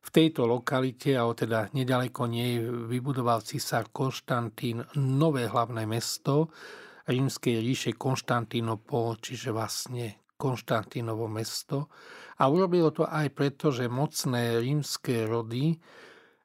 v 0.01 0.09
tejto 0.09 0.49
lokalite, 0.49 1.13
a 1.15 1.29
teda 1.37 1.71
nedaleko 1.77 2.25
nej, 2.25 2.59
vybudoval 2.89 3.45
cisár 3.45 3.93
Konštantín 3.93 4.83
nové 4.97 5.47
hlavné 5.47 5.85
mesto 5.85 6.51
rímskej 7.07 7.61
ríše 7.61 7.93
Konštantínopol, 7.95 9.21
čiže 9.21 9.53
vlastne 9.53 10.25
Konštantínovo 10.41 11.29
mesto. 11.29 11.93
A 12.41 12.49
urobilo 12.49 12.91
to 12.91 13.05
aj 13.05 13.29
preto, 13.37 13.69
že 13.69 13.93
mocné 13.93 14.57
rímske 14.57 15.29
rody 15.29 15.77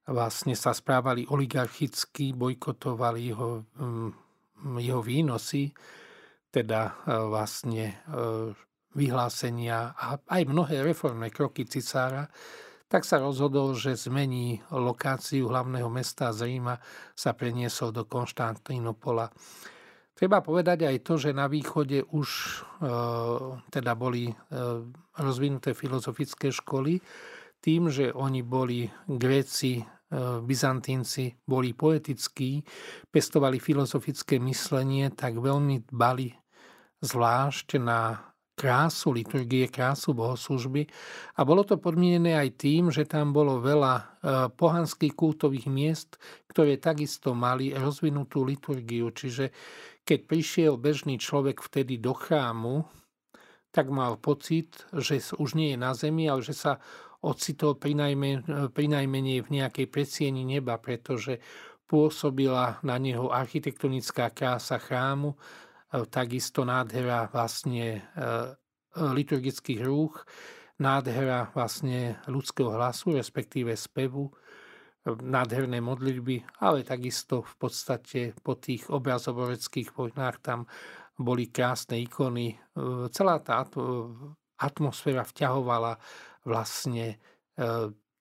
vlastne 0.05 0.53
sa 0.53 0.73
správali 0.73 1.25
oligarchicky, 1.25 2.37
bojkotovali 2.37 3.21
jeho, 3.33 3.65
mm, 3.77 4.11
jeho 4.77 5.01
výnosy, 5.01 5.73
teda 6.53 6.81
e, 6.87 6.91
vlastne 7.25 7.85
e, 7.89 7.95
vyhlásenia 8.95 9.91
a 9.97 10.15
aj 10.21 10.41
mnohé 10.47 10.85
reformné 10.85 11.33
kroky 11.33 11.67
cisára, 11.67 12.31
tak 12.85 13.03
sa 13.03 13.17
rozhodol, 13.19 13.73
že 13.75 13.97
zmení 13.97 14.61
lokáciu 14.71 15.49
hlavného 15.49 15.89
mesta 15.89 16.29
z 16.31 16.47
Ríma, 16.47 16.77
sa 17.17 17.33
preniesol 17.33 17.91
do 17.91 18.05
Konštantínopola. 18.05 19.33
Treba 20.15 20.39
povedať 20.39 20.87
aj 20.87 20.97
to, 21.03 21.19
že 21.19 21.35
na 21.35 21.51
východe 21.51 22.07
už 22.13 22.29
e, 22.31 22.87
teda 23.67 23.91
boli 23.99 24.31
e, 24.31 24.35
rozvinuté 25.19 25.75
filozofické 25.75 26.55
školy, 26.55 27.03
tým, 27.59 27.89
že 27.89 28.13
oni 28.13 28.45
boli 28.45 28.85
Gréci, 29.09 29.81
Byzantínci, 30.45 31.33
boli 31.49 31.73
poetickí, 31.73 32.61
pestovali 33.09 33.57
filozofické 33.57 34.37
myslenie, 34.37 35.09
tak 35.09 35.41
veľmi 35.41 35.89
dbali 35.89 36.29
zvlášť 37.01 37.67
na 37.81 38.21
krásu 38.55 39.11
liturgie, 39.11 39.67
krásu 39.67 40.15
bohoslužby. 40.15 40.87
A 41.35 41.43
bolo 41.43 41.67
to 41.67 41.75
podmienené 41.75 42.39
aj 42.39 42.49
tým, 42.55 42.87
že 42.87 43.03
tam 43.03 43.35
bolo 43.35 43.59
veľa 43.59 43.93
e, 43.99 44.03
pohanských 44.55 45.11
kultových 45.11 45.67
miest, 45.67 46.15
ktoré 46.47 46.79
takisto 46.79 47.35
mali 47.35 47.75
rozvinutú 47.75 48.47
liturgiu. 48.47 49.11
Čiže 49.11 49.51
keď 50.07 50.19
prišiel 50.23 50.73
bežný 50.79 51.19
človek 51.19 51.59
vtedy 51.59 51.99
do 51.99 52.15
chrámu, 52.15 52.87
tak 53.75 53.91
mal 53.91 54.15
pocit, 54.15 54.87
že 54.95 55.19
už 55.35 55.59
nie 55.59 55.75
je 55.75 55.79
na 55.83 55.91
zemi, 55.91 56.31
ale 56.31 56.39
že 56.39 56.55
sa 56.55 56.79
ocitol 57.25 57.81
pri, 57.81 57.97
najmenej 58.87 59.37
v 59.41 59.49
nejakej 59.49 59.87
predsieni 59.89 60.45
neba, 60.45 60.77
pretože 60.77 61.41
pôsobila 61.89 62.81
na 62.85 63.01
neho 63.01 63.33
architektonická 63.33 64.29
krása 64.29 64.77
chrámu, 64.77 65.33
E, 65.95 66.05
takisto 66.09 66.67
nádhera 66.67 67.29
vlastne 67.31 68.01
e, 68.01 68.21
liturgických 68.95 69.81
rúch, 69.85 70.25
nádhera 70.81 71.51
vlastne 71.55 72.19
ľudského 72.27 72.75
hlasu, 72.75 73.15
respektíve 73.15 73.71
spevu, 73.77 74.27
e, 74.27 74.33
nádherné 75.13 75.79
modlitby, 75.79 76.59
ale 76.59 76.83
takisto 76.83 77.45
v 77.45 77.55
podstate 77.55 78.19
po 78.43 78.59
tých 78.59 78.89
obrazoboreckých 78.91 79.95
vojnách 79.95 80.37
tam 80.43 80.67
boli 81.15 81.47
krásne 81.47 81.95
ikony. 81.95 82.59
Celá 83.15 83.39
tá 83.39 83.63
atmosféra 84.59 85.23
vťahovala 85.23 85.95
vlastne 86.45 87.17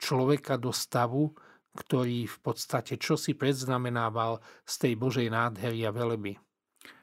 človeka 0.01 0.61
do 0.61 0.73
stavu, 0.73 1.33
ktorý 1.75 2.31
v 2.31 2.39
podstate 2.39 3.01
čosi 3.01 3.35
predznamenával 3.35 4.39
z 4.63 4.75
tej 4.79 4.93
Božej 4.95 5.29
nádhery 5.33 5.83
a 5.83 5.91
veleby. 5.91 6.39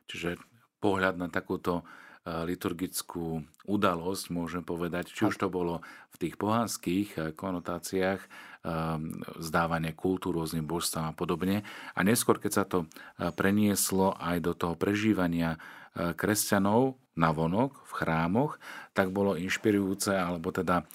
Čiže 0.07 0.39
pohľad 0.79 1.19
na 1.19 1.27
takúto 1.27 1.83
e, 1.83 1.83
liturgickú 2.47 3.43
udalosť, 3.67 4.31
môžem 4.31 4.63
povedať, 4.63 5.11
či 5.11 5.27
už 5.27 5.35
to 5.35 5.51
bolo 5.51 5.83
v 6.15 6.15
tých 6.23 6.35
pohanských 6.39 7.07
e, 7.15 7.19
konotáciách, 7.35 8.19
e, 8.23 8.27
zdávanie 9.43 9.91
kultúr 9.91 10.39
rôznym 10.39 10.63
božstvám 10.63 11.11
a 11.11 11.17
podobne. 11.17 11.67
A 11.91 11.99
neskôr, 12.07 12.39
keď 12.39 12.51
sa 12.51 12.63
to 12.63 12.87
prenieslo 13.35 14.15
aj 14.15 14.37
do 14.39 14.53
toho 14.55 14.79
prežívania 14.79 15.59
kresťanov 15.91 17.00
na 17.15 17.35
vonok, 17.35 17.83
v 17.87 17.91
chrámoch, 17.91 18.61
tak 18.95 19.11
bolo 19.11 19.35
inšpirujúce, 19.35 20.15
alebo 20.15 20.53
teda 20.55 20.87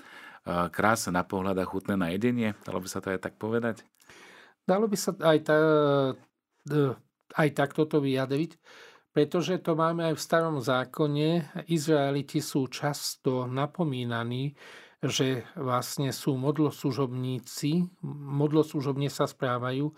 krásne 0.46 1.12
na 1.12 1.26
pohľad 1.26 1.58
a 1.58 1.66
chutné 1.66 1.98
na 1.98 2.14
jedenie. 2.14 2.54
Dalo 2.62 2.78
by 2.78 2.88
sa 2.88 3.02
to 3.02 3.10
aj 3.12 3.20
tak 3.20 3.34
povedať? 3.36 3.82
Dalo 4.62 4.86
by 4.86 4.96
sa 4.96 5.12
aj, 5.12 5.38
ta, 5.42 5.58
aj 7.34 7.48
takto 7.52 7.84
to 7.84 7.98
vyjadriť 7.98 8.54
pretože 9.16 9.64
to 9.64 9.72
máme 9.72 10.12
aj 10.12 10.20
v 10.20 10.24
starom 10.28 10.60
zákone. 10.60 11.48
Izraeliti 11.72 12.44
sú 12.44 12.68
často 12.68 13.48
napomínaní, 13.48 14.52
že 15.00 15.48
vlastne 15.56 16.12
sú 16.12 16.36
modloslužobníci, 16.36 17.96
modloslužobne 18.36 19.08
sa 19.08 19.24
správajú. 19.24 19.88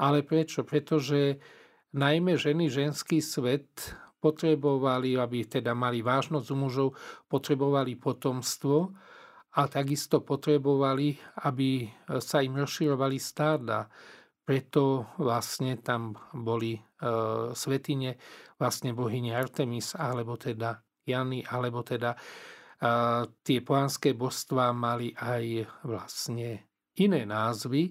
Ale 0.00 0.24
prečo? 0.24 0.64
Pretože 0.64 1.44
najmä 1.92 2.40
ženy, 2.40 2.72
ženský 2.72 3.20
svet 3.20 4.00
potrebovali, 4.24 5.20
aby 5.20 5.44
teda 5.44 5.76
mali 5.76 6.00
vážnosť 6.00 6.46
u 6.48 6.56
mužov, 6.56 6.88
potrebovali 7.28 8.00
potomstvo 8.00 8.88
a 9.54 9.60
takisto 9.68 10.24
potrebovali, 10.24 11.12
aby 11.44 11.84
sa 12.24 12.40
im 12.40 12.56
rozširovali 12.56 13.20
stáda. 13.20 13.84
Preto 14.44 15.12
vlastne 15.20 15.80
tam 15.80 16.16
boli 16.36 16.76
e, 16.76 16.80
svetine 17.56 18.16
vlastne 18.60 18.92
bohyne 18.92 19.32
Artemis, 19.32 19.96
alebo 19.96 20.36
teda 20.36 20.76
Jany, 21.04 21.40
alebo 21.48 21.80
teda 21.80 22.12
e, 22.12 22.18
tie 23.40 23.58
pohanské 23.64 24.12
božstvá 24.12 24.68
mali 24.76 25.16
aj 25.16 25.64
vlastne 25.88 26.68
iné 27.00 27.24
názvy, 27.24 27.88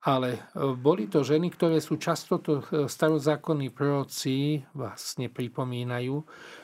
ale 0.00 0.30
e, 0.32 0.40
boli 0.80 1.12
to 1.12 1.20
ženy, 1.20 1.52
ktoré 1.52 1.76
sú 1.84 2.00
často 2.00 2.40
to 2.40 2.64
e, 2.64 2.88
starozákonní 2.88 3.68
proroci 3.68 4.64
vlastne 4.72 5.28
pripomínajú, 5.28 6.16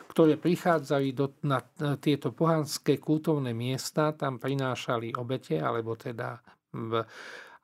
ktoré 0.08 0.40
prichádzali 0.40 1.12
do, 1.12 1.36
na 1.44 1.60
e, 1.60 2.00
tieto 2.00 2.32
pohanské 2.32 2.96
kultovné 2.96 3.52
miesta, 3.52 4.16
tam 4.16 4.40
prinášali 4.40 5.12
obete, 5.20 5.60
alebo 5.60 6.00
teda 6.00 6.40
v, 6.72 7.04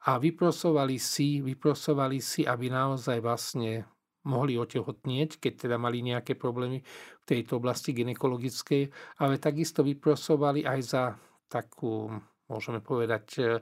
a 0.03 0.11
vyprosovali 0.21 1.01
si, 1.01 1.41
vyprosovali 1.41 2.21
si, 2.21 2.45
aby 2.45 2.69
naozaj 2.69 3.25
vlastne 3.25 3.89
mohli 4.29 4.55
otehotnieť, 4.61 5.41
keď 5.41 5.53
teda 5.67 5.77
mali 5.81 6.05
nejaké 6.05 6.37
problémy 6.37 6.79
v 7.23 7.25
tejto 7.27 7.59
oblasti 7.59 7.97
ginekologickej, 7.97 8.93
ale 9.25 9.41
takisto 9.41 9.83
vyprosovali 9.83 10.63
aj 10.63 10.81
za 10.85 11.05
takú, 11.51 12.07
môžeme 12.47 12.79
povedať, 12.79 13.59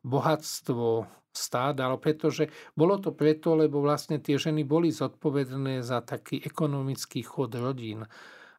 bohatstvo 0.00 1.04
ale 1.54 1.96
pretože 2.02 2.50
bolo 2.74 2.98
to 2.98 3.14
preto, 3.14 3.54
lebo 3.54 3.80
vlastne 3.80 4.18
tie 4.18 4.36
ženy 4.36 4.66
boli 4.66 4.90
zodpovedné 4.90 5.80
za 5.86 6.02
taký 6.02 6.42
ekonomický 6.42 7.22
chod 7.22 7.54
rodín. 7.54 8.04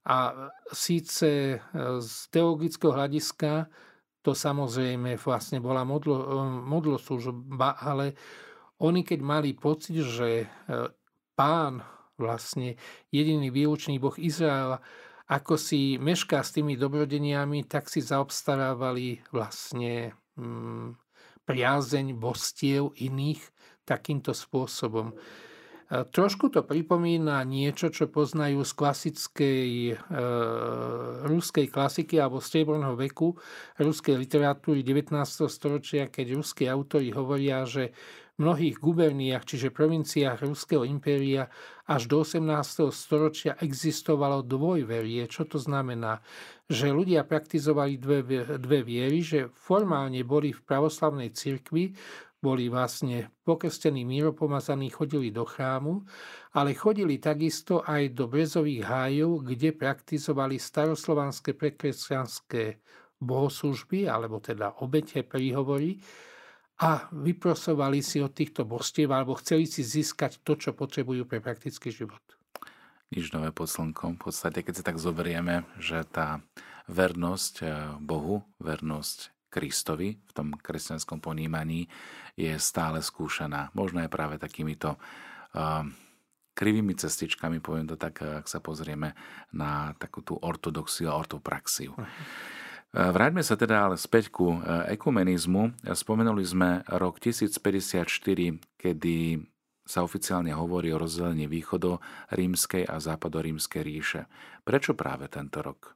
A 0.10 0.50
síce 0.72 1.30
e, 1.30 1.58
z 2.00 2.14
teologického 2.32 2.96
hľadiska 2.96 3.68
to 4.24 4.32
samozrejme 4.32 5.16
vlastne 5.20 5.60
bola 5.64 5.84
modlo, 5.84 6.44
modloslužba, 6.64 7.80
ale 7.80 8.16
oni 8.80 9.04
keď 9.04 9.20
mali 9.20 9.52
pocit, 9.56 10.00
že 10.02 10.44
e, 10.44 10.48
pán, 11.36 11.84
vlastne 12.20 12.76
jediný 13.16 13.48
výučný 13.48 13.96
boh 13.96 14.16
Izraela, 14.20 14.84
ako 15.30 15.56
si 15.56 15.96
mešká 16.02 16.42
s 16.42 16.58
tými 16.58 16.76
dobrodeniami, 16.76 17.64
tak 17.70 17.88
si 17.88 18.02
zaobstarávali 18.02 19.24
vlastne 19.32 20.18
mm, 20.36 21.09
priazeň 21.50 22.14
bostiev 22.14 22.94
iných 23.02 23.42
takýmto 23.82 24.38
spôsobom. 24.38 25.18
Trošku 25.90 26.54
to 26.54 26.62
pripomína 26.62 27.42
niečo, 27.50 27.90
čo 27.90 28.06
poznajú 28.06 28.62
z 28.62 28.72
klasickej 28.78 29.70
e, 29.90 29.96
ruskej 31.26 31.66
klasiky 31.66 32.22
alebo 32.22 32.38
strieborného 32.38 32.94
veku 32.94 33.34
ruskej 33.82 34.22
literatúry 34.22 34.86
19. 34.86 35.10
storočia, 35.50 36.06
keď 36.06 36.38
ruskí 36.38 36.70
autori 36.70 37.10
hovoria, 37.10 37.66
že 37.66 37.90
v 38.38 38.48
mnohých 38.48 38.78
guberniách, 38.80 39.44
čiže 39.44 39.74
provinciách 39.74 40.48
Ruského 40.48 40.88
impéria 40.88 41.52
až 41.90 42.08
do 42.08 42.24
18. 42.24 42.88
storočia 42.94 43.60
existovalo 43.60 44.46
dvojverie. 44.46 45.28
Čo 45.28 45.44
to 45.44 45.58
znamená? 45.60 46.24
Že 46.72 46.96
ľudia 46.96 47.28
praktizovali 47.28 48.00
dve, 48.00 48.22
dve 48.62 48.80
viery, 48.86 49.20
že 49.26 49.52
formálne 49.52 50.24
boli 50.24 50.56
v 50.56 50.62
pravoslavnej 50.64 51.36
cirkvi, 51.36 51.92
boli 52.40 52.72
vlastne 52.72 53.36
pokrstení 53.44 54.08
míropomazaní, 54.08 54.90
chodili 54.90 55.30
do 55.30 55.44
chrámu, 55.44 56.08
ale 56.56 56.72
chodili 56.72 57.20
takisto 57.20 57.84
aj 57.84 58.16
do 58.16 58.32
brezových 58.32 58.84
hájov, 58.88 59.44
kde 59.44 59.76
praktizovali 59.76 60.56
staroslovanské 60.56 61.52
prekresťanské 61.52 62.80
bohoslužby, 63.20 64.08
alebo 64.08 64.40
teda 64.40 64.80
obete, 64.80 65.28
príhovory, 65.28 66.00
a 66.80 67.12
vyprosovali 67.12 68.00
si 68.00 68.24
od 68.24 68.32
týchto 68.32 68.64
božstiev, 68.64 69.12
alebo 69.12 69.36
chceli 69.36 69.68
si 69.68 69.84
získať 69.84 70.40
to, 70.48 70.56
čo 70.56 70.72
potrebujú 70.72 71.28
pre 71.28 71.44
praktický 71.44 71.92
život. 71.92 72.24
Nič 73.12 73.36
nové 73.36 73.52
pod 73.52 73.68
slnkom. 73.68 74.16
V 74.16 74.32
podstate, 74.32 74.64
keď 74.64 74.74
si 74.80 74.84
tak 74.88 74.96
zoberieme, 74.96 75.68
že 75.76 76.08
tá 76.08 76.40
vernosť 76.88 77.56
eh, 77.62 77.70
Bohu, 78.00 78.48
vernosť 78.64 79.39
Kristovi 79.50 80.16
v 80.16 80.32
tom 80.32 80.54
kresťanskom 80.54 81.20
ponímaní 81.20 81.90
je 82.38 82.54
stále 82.62 83.02
skúšaná. 83.02 83.74
Možno 83.74 84.06
aj 84.06 84.10
práve 84.14 84.36
takýmito 84.38 84.96
uh, 84.96 85.84
krivými 86.60 86.92
cestičkami, 86.92 87.64
poviem 87.64 87.88
to 87.88 87.96
tak, 87.96 88.20
ak 88.20 88.46
sa 88.52 88.60
pozrieme 88.60 89.16
na 89.56 89.96
takú 89.96 90.20
tú 90.20 90.36
ortodoxiu 90.36 91.08
a 91.08 91.16
ortopraxiu. 91.16 91.96
Vráťme 92.90 93.46
sa 93.46 93.54
teda 93.54 93.86
ale 93.86 93.96
späť 94.02 94.34
ku 94.34 94.60
ekumenizmu. 94.66 95.88
Spomenuli 95.94 96.42
sme 96.42 96.82
rok 96.90 97.22
1054, 97.22 98.02
kedy 98.82 99.18
sa 99.86 100.02
oficiálne 100.02 100.54
hovorí 100.54 100.90
o 100.94 101.02
rozdelení 101.02 101.46
východo 101.46 102.02
rímskej 102.34 102.90
a 102.90 102.98
západorímskej 102.98 103.82
ríše. 103.82 104.22
Prečo 104.66 104.98
práve 104.98 105.30
tento 105.30 105.62
rok? 105.62 105.94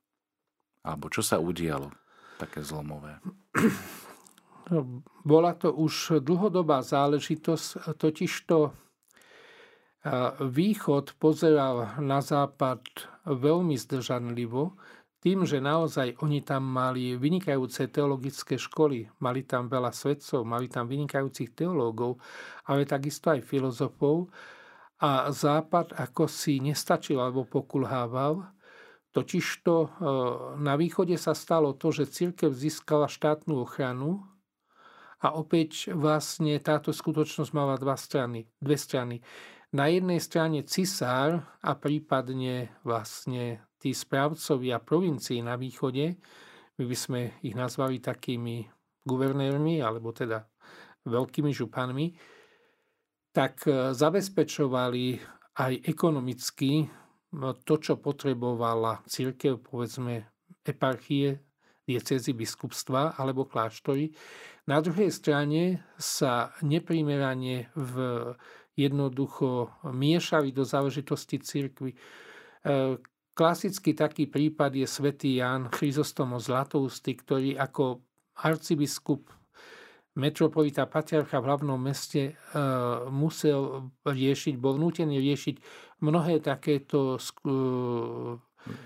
Alebo 0.85 1.09
čo 1.09 1.25
sa 1.25 1.41
udialo 1.41 2.02
také 2.37 2.65
zlomové? 2.65 3.19
Bola 5.27 5.51
to 5.59 5.75
už 5.75 6.23
dlhodobá 6.23 6.79
záležitosť, 6.79 7.99
totižto 7.99 8.71
východ 10.39 11.15
pozeral 11.15 11.99
na 12.03 12.19
západ 12.19 12.83
veľmi 13.23 13.75
zdržanlivo, 13.79 14.75
tým, 15.23 15.47
že 15.47 15.63
naozaj 15.63 16.19
oni 16.19 16.43
tam 16.43 16.67
mali 16.67 17.15
vynikajúce 17.15 17.87
teologické 17.87 18.59
školy, 18.59 19.07
mali 19.23 19.47
tam 19.47 19.71
veľa 19.71 19.95
svedcov, 19.95 20.43
mali 20.43 20.67
tam 20.67 20.83
vynikajúcich 20.91 21.55
teológov, 21.55 22.19
ale 22.67 22.83
takisto 22.83 23.31
aj 23.31 23.39
filozofov. 23.47 24.27
A 24.99 25.31
Západ 25.31 25.95
ako 25.95 26.27
si 26.27 26.59
nestačil 26.59 27.19
alebo 27.23 27.47
pokulhával, 27.47 28.43
totižto 29.13 29.73
e, 29.77 29.87
na 30.57 30.73
východe 30.73 31.13
sa 31.21 31.37
stalo 31.37 31.77
to, 31.77 31.93
že 31.93 32.09
církev 32.09 32.49
získala 32.49 33.05
štátnu 33.05 33.61
ochranu 33.61 34.25
a 35.21 35.37
opäť 35.37 35.93
vlastne 35.93 36.57
táto 36.59 36.89
skutočnosť 36.91 37.51
mala 37.53 37.77
dva 37.77 37.95
strany, 37.95 38.49
dve 38.57 38.75
strany. 38.75 39.21
Na 39.73 39.87
jednej 39.87 40.19
strane 40.19 40.65
cisár 40.65 41.45
a 41.61 41.71
prípadne 41.77 42.73
vlastne 42.83 43.63
tí 43.77 43.93
správcovia 43.93 44.81
provincií 44.81 45.39
na 45.45 45.55
východe, 45.55 46.17
my 46.73 46.83
by 46.89 46.97
sme 46.97 47.19
ich 47.45 47.53
nazvali 47.53 48.01
takými 48.01 48.65
guvernérmi, 49.05 49.77
alebo 49.77 50.09
teda 50.09 50.41
veľkými 51.05 51.53
županmi, 51.53 52.17
tak 53.29 53.65
e, 53.69 53.93
zabezpečovali 53.93 55.21
aj 55.53 55.73
ekonomicky 55.85 56.85
no, 56.85 57.02
to, 57.65 57.75
čo 57.81 57.97
potrebovala 57.97 59.01
církev, 59.09 59.57
povedzme 59.59 60.29
eparchie, 60.63 61.41
diecezy 61.83 62.31
biskupstva 62.31 63.19
alebo 63.19 63.43
kláštory. 63.43 64.15
Na 64.69 64.79
druhej 64.79 65.11
strane 65.11 65.83
sa 65.99 66.55
neprimerane 66.63 67.67
v 67.75 67.95
jednoducho 68.79 69.69
miešali 69.91 70.55
do 70.55 70.63
záležitosti 70.63 71.43
církvy. 71.43 71.91
E, 71.93 71.97
Klasický 73.33 73.97
taký 73.97 74.29
prípad 74.29 74.77
je 74.77 74.85
svätý 74.85 75.41
Jan 75.41 75.65
Chryzostomo 75.73 76.37
Zlatoustý, 76.37 77.17
ktorý 77.17 77.57
ako 77.57 78.05
arcibiskup 78.37 79.25
metropolita 80.13 80.85
patriarcha 80.85 81.41
v 81.41 81.47
hlavnom 81.49 81.81
meste 81.81 82.21
e, 82.29 82.33
musel 83.09 83.89
riešiť, 84.05 84.53
bol 84.61 84.77
nútený 84.77 85.17
riešiť 85.17 85.55
mnohé 86.03 86.43
takéto 86.43 87.15
e, 87.15 87.55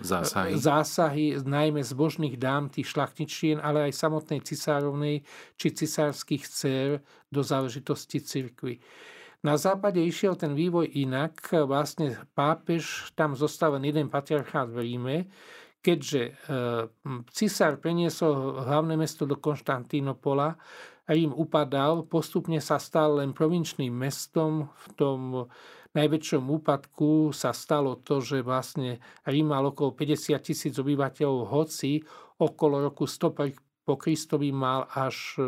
zásahy. 0.05 0.53
zásahy, 0.53 1.25
najmä 1.41 1.81
zbožných 1.81 2.37
dám, 2.37 2.69
tých 2.69 2.93
šlachtičien, 2.93 3.57
ale 3.57 3.89
aj 3.89 3.97
samotnej 3.97 4.45
cisárovnej 4.45 5.25
či 5.57 5.67
cisárskych 5.73 6.45
dcer 6.45 7.01
do 7.33 7.41
záležitosti 7.41 8.21
cirkvy. 8.21 8.77
Na 9.41 9.57
západe 9.57 10.01
išiel 10.01 10.33
ten 10.33 10.57
vývoj 10.57 10.89
inak. 10.97 11.53
Vlastne 11.69 12.17
pápež, 12.33 13.13
tam 13.13 13.37
zostal 13.37 13.77
len 13.77 13.85
jeden 13.85 14.09
patriarchát 14.09 14.69
v 14.69 14.81
Ríme, 14.85 15.17
keďže 15.81 16.21
e, 16.21 16.31
cisár 17.33 17.77
preniesol 17.81 18.65
hlavné 18.65 18.97
mesto 18.97 19.29
do 19.29 19.37
Konštantínopola, 19.37 20.57
Rím 21.07 21.31
upadal, 21.31 22.03
postupne 22.03 22.59
sa 22.59 22.75
stal 22.75 23.23
len 23.23 23.31
provinčným 23.31 23.95
mestom. 23.95 24.67
V 24.67 24.85
tom 24.99 25.19
najväčšom 25.97 26.45
úpadku 26.45 27.33
sa 27.33 27.49
stalo 27.51 27.97
to, 27.97 28.21
že 28.21 28.45
vlastne 28.45 29.01
Rím 29.25 29.49
mal 29.49 29.65
okolo 29.65 29.97
50 29.97 30.37
tisíc 30.37 30.77
obyvateľov, 30.77 31.49
hoci 31.49 31.97
okolo 32.37 32.85
roku 32.85 33.09
100 33.09 33.83
po 33.87 33.95
Kristovi 33.97 34.53
mal 34.53 34.85
až, 34.93 35.41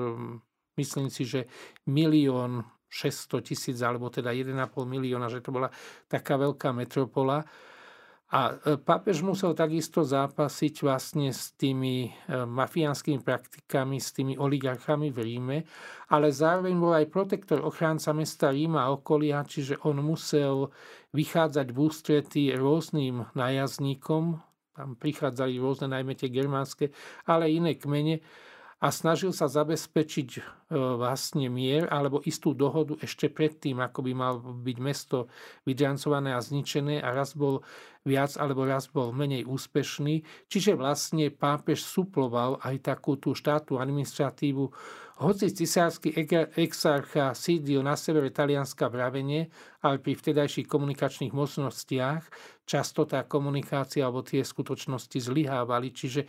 myslím 0.80 1.12
si, 1.14 1.28
že 1.28 1.46
milión 1.86 2.66
600 2.90 3.46
tisíc 3.46 3.78
alebo 3.86 4.10
teda 4.10 4.34
1,5 4.34 4.58
milióna, 4.88 5.30
že 5.30 5.46
to 5.46 5.54
bola 5.54 5.70
taká 6.10 6.42
veľká 6.42 6.74
metropola. 6.74 7.46
A 8.30 8.54
e, 8.54 8.78
pápež 8.78 9.26
musel 9.26 9.58
takisto 9.58 10.06
zápasiť 10.06 10.86
vlastne 10.86 11.34
s 11.34 11.58
tými 11.58 12.06
e, 12.06 12.10
mafiánskymi 12.46 13.26
praktikami, 13.26 13.98
s 13.98 14.14
tými 14.14 14.38
oligarchami 14.38 15.10
v 15.10 15.18
Ríme, 15.18 15.58
ale 16.14 16.30
zároveň 16.30 16.76
bol 16.78 16.94
aj 16.94 17.10
protektor, 17.10 17.66
ochránca 17.66 18.14
mesta 18.14 18.54
Ríma 18.54 18.86
a 18.86 18.94
okolia, 18.94 19.42
čiže 19.42 19.82
on 19.82 20.06
musel 20.06 20.70
vychádzať 21.10 21.68
v 21.74 21.78
ústretí 21.82 22.44
rôznym 22.54 23.26
nájazdníkom, 23.34 24.38
tam 24.78 24.90
prichádzali 24.94 25.58
rôzne, 25.58 25.90
najmä 25.90 26.14
tie 26.14 26.30
germánske, 26.30 26.94
ale 27.26 27.50
iné 27.50 27.82
kmene, 27.82 28.22
a 28.80 28.96
snažil 28.96 29.36
sa 29.36 29.52
zabezpečiť 29.52 30.30
e, 30.40 30.42
vlastne 30.72 31.52
mier 31.52 31.92
alebo 31.92 32.24
istú 32.24 32.56
dohodu 32.56 32.96
ešte 33.04 33.28
predtým, 33.28 33.84
ako 33.84 34.00
by 34.08 34.12
mal 34.16 34.40
byť 34.40 34.78
mesto 34.80 35.28
vydrancované 35.68 36.32
a 36.32 36.40
zničené 36.40 37.04
a 37.04 37.12
raz 37.12 37.36
bol 37.36 37.60
viac 38.08 38.40
alebo 38.40 38.64
raz 38.64 38.88
bol 38.88 39.12
menej 39.12 39.44
úspešný. 39.44 40.24
Čiže 40.48 40.80
vlastne 40.80 41.28
pápež 41.28 41.84
suploval 41.84 42.64
aj 42.64 42.88
takú 42.88 43.20
tú 43.20 43.36
štátnu 43.36 43.84
administratívu. 43.84 44.72
Hoci 45.20 45.52
cisársky 45.52 46.16
exarcha 46.56 47.36
sídlil 47.36 47.84
na 47.84 48.00
severe 48.00 48.32
Talianska 48.32 48.88
v 48.88 49.04
Ravene, 49.04 49.42
ale 49.84 50.00
pri 50.00 50.16
vtedajších 50.16 50.72
komunikačných 50.72 51.36
mocnostiach 51.36 52.24
často 52.64 53.04
tá 53.04 53.28
komunikácia 53.28 54.08
alebo 54.08 54.24
tie 54.24 54.48
skutočnosti 54.48 55.20
zlyhávali, 55.20 55.92
čiže 55.92 56.24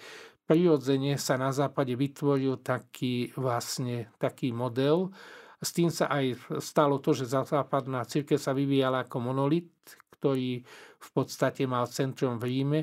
prirodzene 0.51 1.15
sa 1.15 1.39
na 1.39 1.55
západe 1.55 1.95
vytvoril 1.95 2.59
taký 2.59 3.31
vlastne 3.39 4.11
taký 4.19 4.51
model. 4.51 5.15
S 5.63 5.71
tým 5.71 5.95
sa 5.95 6.11
aj 6.11 6.59
stalo 6.59 6.99
to, 6.99 7.15
že 7.15 7.31
západná 7.31 8.03
církev 8.03 8.35
sa 8.35 8.51
vyvíjala 8.51 9.07
ako 9.07 9.31
monolit, 9.31 9.71
ktorý 10.19 10.67
v 10.99 11.09
podstate 11.15 11.71
mal 11.71 11.87
centrum 11.87 12.43
v 12.43 12.51
Ríme 12.51 12.81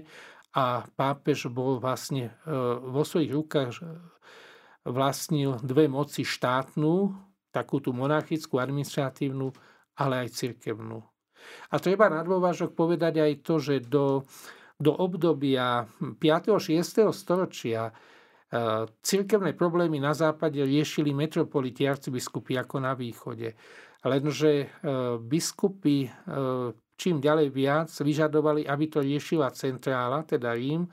a 0.56 0.88
pápež 0.88 1.52
bol 1.52 1.84
vlastne 1.84 2.32
e, 2.48 2.56
vo 2.88 3.04
svojich 3.04 3.36
rukách 3.36 3.84
vlastnil 4.88 5.60
dve 5.60 5.92
moci 5.92 6.24
štátnu, 6.24 7.12
takú 7.52 7.84
tú 7.84 7.92
monarchickú, 7.92 8.64
administratívnu, 8.64 9.52
ale 10.00 10.24
aj 10.24 10.40
cirkevnú. 10.40 11.04
A 11.68 11.76
treba 11.84 12.08
na 12.08 12.24
dôvažok 12.24 12.72
povedať 12.72 13.20
aj 13.20 13.34
to, 13.44 13.60
že 13.60 13.84
do 13.84 14.24
do 14.78 14.94
obdobia 14.94 15.90
5. 16.00 16.22
6. 16.22 17.10
storočia 17.10 17.90
e, 17.90 17.92
cirkevné 19.02 19.58
problémy 19.58 19.98
na 19.98 20.14
západe 20.14 20.62
riešili 20.62 21.18
metropoliti 21.18 21.90
arcibiskupy 21.90 22.62
ako 22.62 22.78
na 22.78 22.94
východe. 22.94 23.58
Lenže 24.06 24.52
e, 24.62 24.68
biskupy 25.18 26.06
e, 26.06 26.10
čím 26.94 27.18
ďalej 27.18 27.48
viac 27.50 27.90
vyžadovali, 27.90 28.70
aby 28.70 28.86
to 28.86 29.02
riešila 29.02 29.50
centrála, 29.54 30.26
teda 30.26 30.54
Rím. 30.54 30.90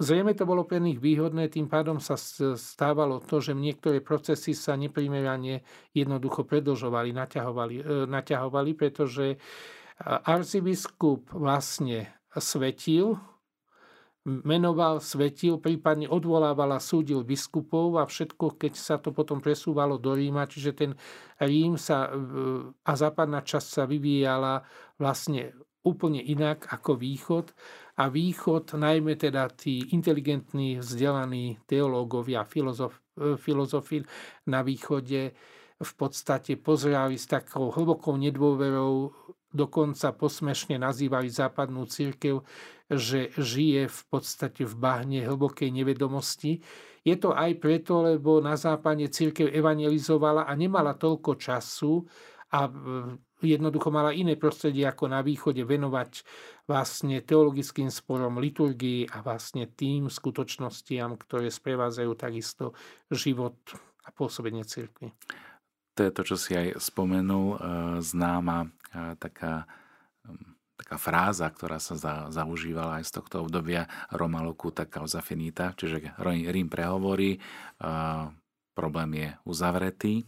Zrejme 0.00 0.36
to 0.36 0.44
bolo 0.44 0.68
pre 0.68 0.84
nich 0.84 1.00
výhodné, 1.00 1.48
tým 1.48 1.64
pádom 1.64 1.96
sa 1.96 2.16
stávalo 2.56 3.24
to, 3.24 3.40
že 3.40 3.56
niektoré 3.56 4.04
procesy 4.04 4.52
sa 4.52 4.76
neprimerane 4.76 5.64
jednoducho 5.96 6.44
predlžovali, 6.44 7.16
naťahovali, 7.16 8.04
naťahovali 8.04 8.70
pretože 8.76 9.40
arcibiskup 10.04 11.32
vlastne 11.32 12.17
svetil, 12.36 13.16
menoval, 14.28 15.00
svetil, 15.00 15.56
prípadne 15.56 16.04
odvolával 16.04 16.76
a 16.76 16.84
súdil 16.84 17.24
biskupov 17.24 17.96
a 17.96 18.04
všetko, 18.04 18.60
keď 18.60 18.72
sa 18.76 19.00
to 19.00 19.16
potom 19.16 19.40
presúvalo 19.40 19.96
do 19.96 20.12
Ríma, 20.12 20.44
čiže 20.44 20.76
ten 20.76 20.90
Rím 21.40 21.80
sa 21.80 22.12
a 22.84 22.92
západná 22.92 23.40
časť 23.40 23.68
sa 23.68 23.84
vyvíjala 23.88 24.60
vlastne 25.00 25.56
úplne 25.86 26.20
inak 26.20 26.68
ako 26.68 27.00
východ. 27.00 27.56
A 27.98 28.06
východ, 28.12 28.78
najmä 28.78 29.18
teda 29.18 29.50
tí 29.50 29.90
inteligentní, 29.90 30.78
vzdelaní 30.78 31.58
teológovia, 31.66 32.46
filozof, 32.46 33.00
filozofi 33.42 34.06
na 34.46 34.62
východe 34.62 35.34
v 35.78 35.92
podstate 35.94 36.58
pozerali 36.58 37.14
s 37.14 37.30
takou 37.30 37.70
hlbokou 37.70 38.18
nedôverou 38.18 39.14
dokonca 39.48 40.12
posmešne 40.12 40.76
nazývali 40.76 41.32
západnú 41.32 41.88
církev, 41.88 42.44
že 42.92 43.32
žije 43.32 43.88
v 43.88 44.00
podstate 44.12 44.68
v 44.68 44.74
bahne 44.76 45.24
hlbokej 45.24 45.72
nevedomosti. 45.72 46.60
Je 47.00 47.16
to 47.16 47.32
aj 47.32 47.56
preto, 47.56 48.04
lebo 48.04 48.44
na 48.44 48.60
západe 48.60 49.08
církev 49.08 49.48
evangelizovala 49.48 50.44
a 50.44 50.52
nemala 50.52 50.92
toľko 50.92 51.40
času, 51.40 52.04
a 52.48 52.64
jednoducho 53.44 53.92
mala 53.92 54.16
iné 54.16 54.40
prostredie 54.40 54.88
ako 54.88 55.12
na 55.12 55.20
východe 55.20 55.60
venovať 55.68 56.24
vlastne 56.64 57.20
teologickým 57.20 57.92
sporom, 57.92 58.40
liturgii 58.40 59.12
a 59.12 59.20
vlastne 59.20 59.68
tým 59.68 60.08
skutočnostiam, 60.08 61.16
ktoré 61.20 61.52
sprevádzajú 61.52 62.10
takisto 62.16 62.72
život 63.12 63.56
a 64.04 64.08
pôsobenie 64.16 64.64
cirkvi. 64.64 65.12
To 65.98 66.06
je 66.06 66.14
to, 66.14 66.22
čo 66.22 66.36
si 66.38 66.54
aj 66.54 66.78
spomenul, 66.78 67.46
e, 67.52 67.58
známa 67.98 68.62
e, 68.62 68.68
taká, 69.18 69.66
taká 70.78 70.96
fráza, 70.96 71.50
ktorá 71.50 71.82
sa 71.82 71.98
za, 71.98 72.14
zaužívala 72.30 73.02
aj 73.02 73.10
z 73.10 73.12
tohto 73.18 73.42
obdobia 73.42 73.90
Roma 74.14 74.46
locuta 74.46 74.86
causa 74.86 75.18
finita, 75.18 75.74
čiže 75.74 76.14
Rím 76.22 76.70
prehovorí, 76.70 77.42
problém 78.78 79.10
je 79.18 79.28
uzavretý. 79.42 80.22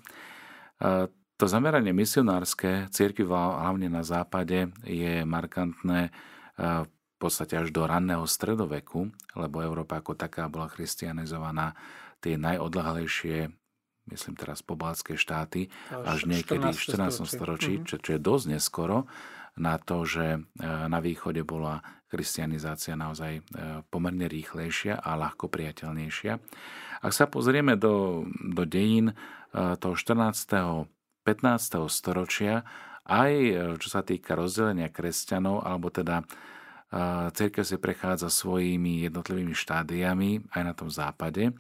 To 1.39 1.45
zameranie 1.47 1.95
misionárske 1.95 2.91
círky 2.91 3.23
hlavne 3.23 3.87
na 3.87 4.03
západe 4.03 4.75
je 4.83 5.23
markantné 5.23 6.11
v 6.59 6.91
podstate 7.21 7.55
až 7.55 7.71
do 7.71 7.87
ranného 7.87 8.27
stredoveku, 8.27 9.13
lebo 9.39 9.63
Európa 9.63 10.03
ako 10.03 10.19
taká 10.19 10.51
bola 10.51 10.67
christianizovaná 10.67 11.79
tie 12.19 12.35
najodlahlejšie, 12.35 13.60
myslím 14.11 14.35
teraz 14.35 14.61
pobaltské 14.61 15.15
štáty, 15.15 15.71
až, 15.91 16.27
až 16.27 16.31
niekedy 16.31 16.69
v 16.71 16.81
14. 16.81 17.25
storočí, 17.25 17.73
mm-hmm. 17.79 17.89
čo, 17.89 17.97
čo 18.03 18.11
je 18.17 18.21
dosť 18.21 18.45
neskoro 18.59 19.07
na 19.59 19.77
to, 19.77 20.07
že 20.07 20.27
e, 20.37 20.41
na 20.65 20.99
východe 21.03 21.43
bola 21.43 21.83
christianizácia 22.11 22.95
naozaj 22.95 23.33
e, 23.39 23.43
pomerne 23.93 24.27
rýchlejšia 24.27 24.99
a 24.99 25.21
ľahko 25.21 25.53
priateľnejšia. 25.53 26.33
Ak 27.01 27.13
sa 27.13 27.27
pozrieme 27.27 27.75
do, 27.77 28.27
do 28.31 28.65
dejín 28.65 29.13
e, 29.13 29.15
toho 29.77 29.95
14. 29.95 30.89
15. 31.21 31.85
storočia, 31.93 32.65
aj 33.05 33.33
čo 33.77 33.89
sa 33.93 34.01
týka 34.01 34.33
rozdelenia 34.33 34.89
kresťanov, 34.89 35.69
alebo 35.69 35.93
teda 35.93 36.25
církev 37.37 37.61
si 37.61 37.77
prechádza 37.77 38.33
svojimi 38.33 39.05
jednotlivými 39.05 39.53
štádiami 39.53 40.49
aj 40.49 40.63
na 40.65 40.73
tom 40.73 40.89
západe. 40.89 41.53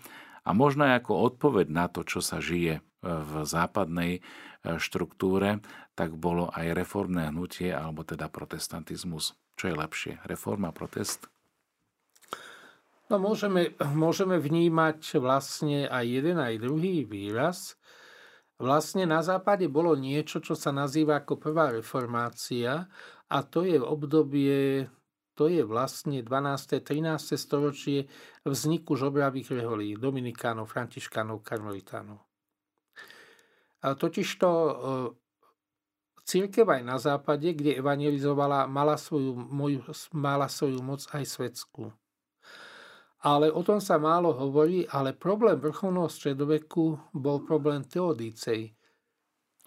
A 0.44 0.56
možno 0.56 0.88
aj 0.88 1.04
ako 1.04 1.34
odpoveď 1.34 1.66
na 1.68 1.86
to, 1.86 2.04
čo 2.04 2.24
sa 2.24 2.40
žije 2.40 2.78
e, 2.78 2.82
v 3.04 3.32
západnej 3.44 4.24
štruktúre, 4.60 5.64
tak 5.96 6.16
bolo 6.16 6.52
aj 6.52 6.76
reformné 6.76 7.32
hnutie, 7.32 7.72
alebo 7.72 8.04
teda 8.04 8.28
protestantizmus. 8.28 9.36
Čo 9.56 9.72
je 9.72 9.74
lepšie, 9.76 10.12
reforma, 10.28 10.72
protest? 10.72 11.28
No 13.10 13.18
môžeme, 13.18 13.74
môžeme 13.80 14.38
vnímať 14.38 15.18
vlastne 15.18 15.90
aj 15.90 16.04
jeden, 16.06 16.38
aj 16.38 16.62
druhý 16.62 17.02
výraz. 17.02 17.74
Vlastne 18.60 19.08
na 19.08 19.24
západe 19.24 19.66
bolo 19.66 19.96
niečo, 19.96 20.38
čo 20.38 20.54
sa 20.54 20.70
nazýva 20.70 21.24
ako 21.24 21.40
prvá 21.40 21.72
reformácia 21.72 22.86
a 23.26 23.38
to 23.42 23.66
je 23.66 23.80
obdobie, 23.80 24.86
to 25.40 25.48
je 25.48 25.64
vlastne 25.64 26.20
12. 26.20 26.84
13. 26.84 27.40
storočie 27.40 28.04
vzniku 28.44 28.92
žobravých 28.92 29.56
reholí, 29.56 29.96
dominikánov, 29.96 30.68
františkánov, 30.68 31.40
karmelitánov. 31.40 32.20
A 33.80 33.96
totižto 33.96 34.48
e, 34.52 34.72
církev 36.28 36.68
aj 36.68 36.82
na 36.84 37.00
západe, 37.00 37.56
kde 37.56 37.80
evangelizovala, 37.80 38.68
mala 38.68 39.00
svoju, 39.00 39.32
moju, 39.32 39.80
mala 40.12 40.44
svoju 40.44 40.84
moc 40.84 41.08
aj 41.16 41.24
svetskú 41.24 41.88
ale 43.20 43.52
o 43.52 43.60
tom 43.60 43.84
sa 43.84 44.00
málo 44.00 44.32
hovorí, 44.32 44.88
ale 44.88 45.12
problém 45.12 45.60
vrcholného 45.60 46.08
stredoveku 46.08 47.12
bol 47.12 47.44
problém 47.44 47.84
teodícej. 47.84 48.72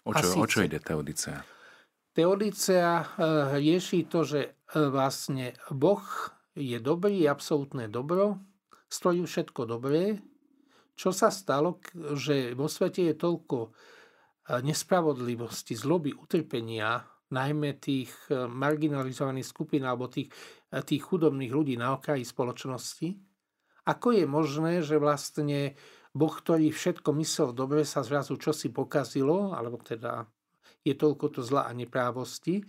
O 0.09 0.11
čo, 0.13 0.41
o 0.41 0.45
čo 0.49 0.65
ide 0.65 0.81
teodicea? 0.81 1.52
Teodicea 2.13 3.01
eh, 3.01 3.05
rieši 3.57 4.05
to, 4.05 4.21
že 4.21 4.41
eh, 4.45 4.53
vlastne 4.93 5.57
Boh 5.73 6.05
je 6.53 6.77
dobrý, 6.77 7.25
absolútne 7.25 7.89
dobro, 7.89 8.37
stojí 8.85 9.25
všetko 9.25 9.65
dobré. 9.65 10.21
Čo 10.93 11.09
sa 11.09 11.33
stalo, 11.33 11.81
že 12.13 12.53
vo 12.53 12.69
svete 12.69 13.09
je 13.09 13.15
toľko 13.17 13.57
eh, 13.65 14.61
nespravodlivosti, 14.61 15.73
zloby, 15.73 16.13
utrpenia, 16.13 17.01
najmä 17.33 17.81
tých 17.81 18.13
marginalizovaných 18.29 19.49
skupín 19.49 19.89
alebo 19.89 20.05
tých, 20.05 20.29
tých 20.69 21.01
chudobných 21.01 21.49
ľudí 21.49 21.73
na 21.81 21.97
okraji 21.97 22.21
spoločnosti, 22.21 23.09
ako 23.89 24.07
je 24.13 24.25
možné, 24.29 24.73
že 24.85 25.01
vlastne 25.01 25.73
Boh, 26.13 26.29
ktorý 26.29 26.69
všetko 26.69 27.09
myslel 27.17 27.57
dobre, 27.57 27.81
sa 27.89 28.05
zrazu 28.05 28.37
čosi 28.37 28.69
pokazilo, 28.69 29.57
alebo 29.57 29.81
teda 29.81 30.29
je 30.83 30.93
toľko 30.93 31.39
to 31.39 31.41
zla 31.43 31.67
a 31.67 31.71
neprávosti. 31.71 32.63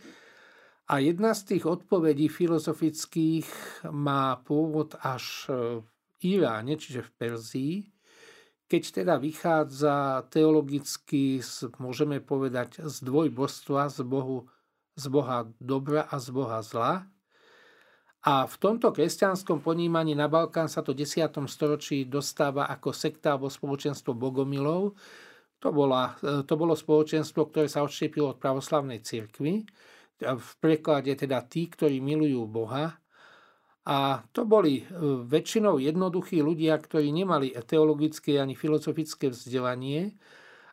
A 0.90 1.00
jedna 1.00 1.33
z 1.35 1.55
tých 1.55 1.64
odpovedí 1.66 2.29
filozofických 2.29 3.46
má 3.90 4.38
pôvod 4.44 4.94
až 5.00 5.48
v 5.83 5.87
Iráne, 6.24 6.81
čiže 6.81 7.05
v 7.05 7.11
Perzii, 7.20 7.74
keď 8.64 8.83
teda 9.05 9.14
vychádza 9.20 10.24
teologicky, 10.33 11.40
z, 11.44 11.68
môžeme 11.77 12.20
povedať, 12.20 12.81
z 12.81 12.96
dvojbožstva, 13.05 13.92
z, 13.92 14.00
Bohu, 14.09 14.48
z 14.96 15.05
Boha 15.12 15.48
dobra 15.61 16.09
a 16.09 16.16
z 16.16 16.29
Boha 16.33 16.61
zla, 16.64 17.05
a 18.24 18.48
v 18.48 18.57
tomto 18.57 18.88
kresťanskom 18.88 19.61
ponímaní 19.61 20.16
na 20.16 20.33
Balkán 20.33 20.64
sa 20.72 20.81
to 20.81 20.96
v 20.96 21.05
10. 21.05 21.29
storočí 21.44 22.09
dostáva 22.09 22.72
ako 22.72 22.96
sekta 22.96 23.37
alebo 23.37 23.53
spoločenstvo 23.53 24.16
bogomilov. 24.16 24.96
To, 25.64 25.72
bola, 25.72 26.12
to 26.20 26.55
bolo 26.61 26.77
spoločenstvo, 26.77 27.48
ktoré 27.48 27.72
sa 27.72 27.81
odštiepilo 27.81 28.37
od 28.37 28.38
pravoslavnej 28.38 29.00
cirkvi. 29.00 29.64
V 30.20 30.50
preklade 30.61 31.16
teda 31.16 31.40
tí, 31.48 31.72
ktorí 31.72 32.05
milujú 32.05 32.44
Boha. 32.44 33.00
A 33.85 34.24
to 34.33 34.48
boli 34.48 34.81
e, 34.81 34.85
väčšinou 35.29 35.77
jednoduchí 35.77 36.40
ľudia, 36.40 36.81
ktorí 36.81 37.12
nemali 37.12 37.53
teologické 37.68 38.40
ani 38.40 38.57
filozofické 38.57 39.29
vzdelanie, 39.29 40.16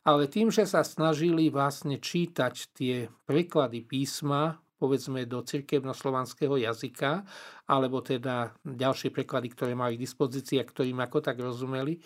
ale 0.07 0.31
tým, 0.31 0.47
že 0.47 0.63
sa 0.63 0.79
snažili 0.79 1.51
vlastne 1.51 1.99
čítať 1.99 2.53
tie 2.71 3.11
preklady 3.27 3.83
písma, 3.83 4.63
povedzme 4.79 5.27
do 5.27 5.43
cirkevno-slovanského 5.43 6.55
jazyka, 6.55 7.27
alebo 7.67 7.99
teda 7.99 8.55
ďalšie 8.63 9.11
preklady, 9.11 9.51
ktoré 9.55 9.75
mali 9.75 9.99
k 9.99 10.03
dispozícii 10.07 10.57
a 10.57 10.65
ktorým 10.65 10.97
ako 11.03 11.19
tak 11.19 11.35
rozumeli, 11.37 11.99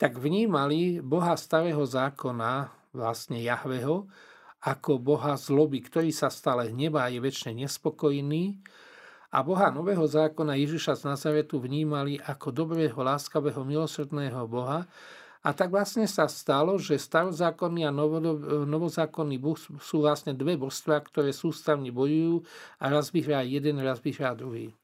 tak 0.00 0.16
vnímali 0.16 1.04
Boha 1.04 1.36
starého 1.36 1.84
zákona, 1.84 2.72
vlastne 2.96 3.36
Jahveho, 3.36 4.08
ako 4.64 4.96
Boha 4.96 5.36
zloby, 5.36 5.84
ktorý 5.84 6.08
sa 6.08 6.32
stále 6.32 6.72
hnevá 6.72 7.04
a 7.04 7.12
je 7.12 7.20
väčšine 7.20 7.60
nespokojný. 7.68 8.56
A 9.28 9.44
Boha 9.44 9.68
nového 9.68 10.02
zákona 10.08 10.56
Ježiša 10.56 10.96
z 10.96 11.02
Nazaretu 11.04 11.60
vnímali 11.60 12.16
ako 12.16 12.48
dobrého, 12.48 12.96
láskavého, 12.96 13.60
milosrdného 13.60 14.48
Boha, 14.48 14.88
a 15.40 15.56
tak 15.56 15.72
vlastne 15.72 16.04
sa 16.04 16.28
stalo, 16.28 16.76
že 16.76 17.00
starozákonný 17.00 17.88
a 17.88 17.92
novozákonný 18.68 19.40
boh 19.40 19.56
sú 19.56 20.04
vlastne 20.04 20.36
dve 20.36 20.60
božstva, 20.60 21.00
ktoré 21.00 21.32
sústavne 21.32 21.88
bojujú 21.88 22.44
a 22.76 22.92
raz 22.92 23.08
vyhrá 23.08 23.40
jeden, 23.40 23.80
raz 23.80 24.04
vyhrá 24.04 24.36
druhý 24.36 24.76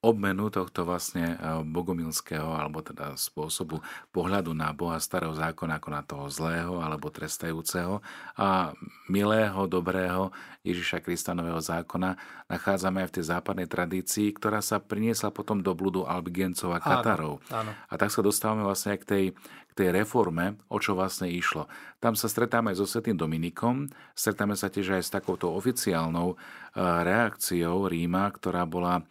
obmenu 0.00 0.48
tohto 0.48 0.88
vlastne 0.88 1.36
e, 1.36 1.60
bogomilského 1.60 2.48
alebo 2.56 2.80
teda 2.80 3.20
spôsobu 3.20 3.84
pohľadu 4.16 4.56
na 4.56 4.72
Boha 4.72 4.96
starého 4.96 5.36
zákona 5.36 5.76
ako 5.76 5.88
na 5.92 6.02
toho 6.02 6.26
zlého 6.32 6.80
alebo 6.80 7.12
trestajúceho 7.12 8.00
a 8.40 8.72
milého, 9.12 9.68
dobrého 9.68 10.32
Ježiša 10.64 11.04
Krista 11.04 11.36
nového 11.36 11.60
zákona 11.60 12.16
nachádzame 12.48 13.04
aj 13.04 13.08
v 13.12 13.14
tej 13.20 13.24
západnej 13.28 13.68
tradícii, 13.68 14.32
ktorá 14.32 14.64
sa 14.64 14.80
priniesla 14.80 15.32
potom 15.32 15.60
do 15.60 15.72
bludu 15.76 16.08
Albigencov 16.08 16.72
a 16.72 16.80
Katarov. 16.80 17.44
Áno, 17.52 17.68
áno. 17.68 17.72
A 17.88 17.94
tak 18.00 18.08
sa 18.12 18.24
dostávame 18.24 18.64
vlastne 18.64 18.96
aj 18.96 19.00
k 19.04 19.08
tej, 19.08 19.24
k 19.68 19.72
tej 19.72 19.88
reforme, 19.92 20.60
o 20.68 20.76
čo 20.76 20.92
vlastne 20.96 21.28
išlo. 21.28 21.68
Tam 22.00 22.12
sa 22.12 22.28
stretáme 22.28 22.72
aj 22.72 22.80
so 22.80 22.88
Svetým 22.88 23.16
Dominikom, 23.16 23.88
stretáme 24.12 24.56
sa 24.56 24.72
tiež 24.72 25.00
aj 25.00 25.02
s 25.04 25.12
takouto 25.12 25.52
oficiálnou 25.52 26.32
e, 26.32 26.36
reakciou 26.80 27.88
Ríma, 27.88 28.28
ktorá 28.32 28.68
bola 28.68 29.04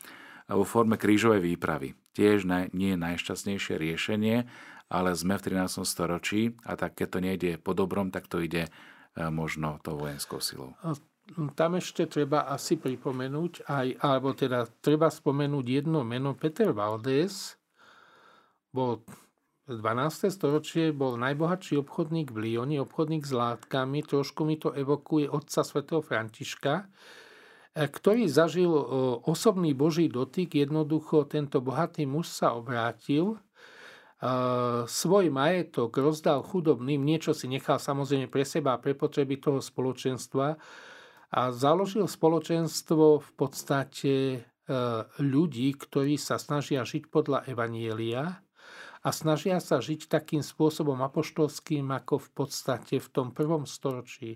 vo 0.56 0.66
forme 0.66 0.98
krížovej 0.98 1.42
výpravy. 1.46 1.94
Tiež 2.18 2.46
nie 2.74 2.98
je 2.98 3.00
najšťastnejšie 3.00 3.76
riešenie, 3.78 4.50
ale 4.90 5.14
sme 5.14 5.38
v 5.38 5.46
13. 5.54 5.86
storočí 5.86 6.58
a 6.66 6.74
tak 6.74 6.98
keď 6.98 7.08
to 7.08 7.20
nejde 7.22 7.52
po 7.62 7.78
dobrom, 7.78 8.10
tak 8.10 8.26
to 8.26 8.42
ide 8.42 8.66
e, 8.66 8.70
možno 9.30 9.78
tou 9.86 10.02
vojenskou 10.02 10.42
silou. 10.42 10.74
Tam 11.54 11.78
ešte 11.78 12.10
treba 12.10 12.50
asi 12.50 12.82
pripomenúť, 12.82 13.70
aj, 13.70 13.88
alebo 14.02 14.34
teda 14.34 14.66
treba 14.82 15.14
spomenúť 15.14 15.66
jedno 15.70 16.02
meno. 16.02 16.34
Peter 16.34 16.74
Valdés 16.74 17.54
bol 18.74 19.06
12. 19.70 20.34
storočie 20.34 20.90
bol 20.90 21.14
najbohatší 21.22 21.78
obchodník 21.86 22.34
v 22.34 22.50
Lyoni, 22.50 22.82
obchodník 22.82 23.22
s 23.22 23.34
látkami, 23.38 24.02
trošku 24.02 24.42
mi 24.42 24.58
to 24.58 24.74
evokuje 24.74 25.30
otca 25.30 25.62
svätého 25.62 26.02
Františka, 26.02 26.90
ktorý 27.88 28.28
zažil 28.28 28.68
e, 28.68 28.84
osobný 29.24 29.72
Boží 29.72 30.12
dotyk, 30.12 30.60
jednoducho 30.60 31.24
tento 31.30 31.64
bohatý 31.64 32.04
muž 32.04 32.28
sa 32.28 32.58
obrátil 32.58 33.40
svoj 34.84 35.32
majetok 35.32 35.96
rozdal 35.96 36.44
chudobným, 36.44 37.00
niečo 37.00 37.32
si 37.32 37.48
nechal 37.48 37.80
samozrejme 37.80 38.28
pre 38.28 38.44
seba 38.44 38.76
a 38.76 38.82
pre 38.82 38.92
potreby 38.92 39.40
toho 39.40 39.64
spoločenstva 39.64 40.60
a 41.30 41.42
založil 41.56 42.04
spoločenstvo 42.04 43.24
v 43.24 43.32
podstate 43.38 44.14
e, 44.36 44.40
ľudí, 45.24 45.72
ktorí 45.72 46.20
sa 46.20 46.36
snažia 46.36 46.84
žiť 46.84 47.08
podľa 47.08 47.48
Evanielia 47.48 48.44
a 49.00 49.10
snažia 49.16 49.64
sa 49.64 49.80
žiť 49.80 50.12
takým 50.12 50.44
spôsobom 50.44 51.00
apoštolským, 51.00 51.88
ako 51.88 52.20
v 52.20 52.30
podstate 52.36 52.96
v 53.00 53.08
tom 53.08 53.32
prvom 53.32 53.64
storočí. 53.64 54.36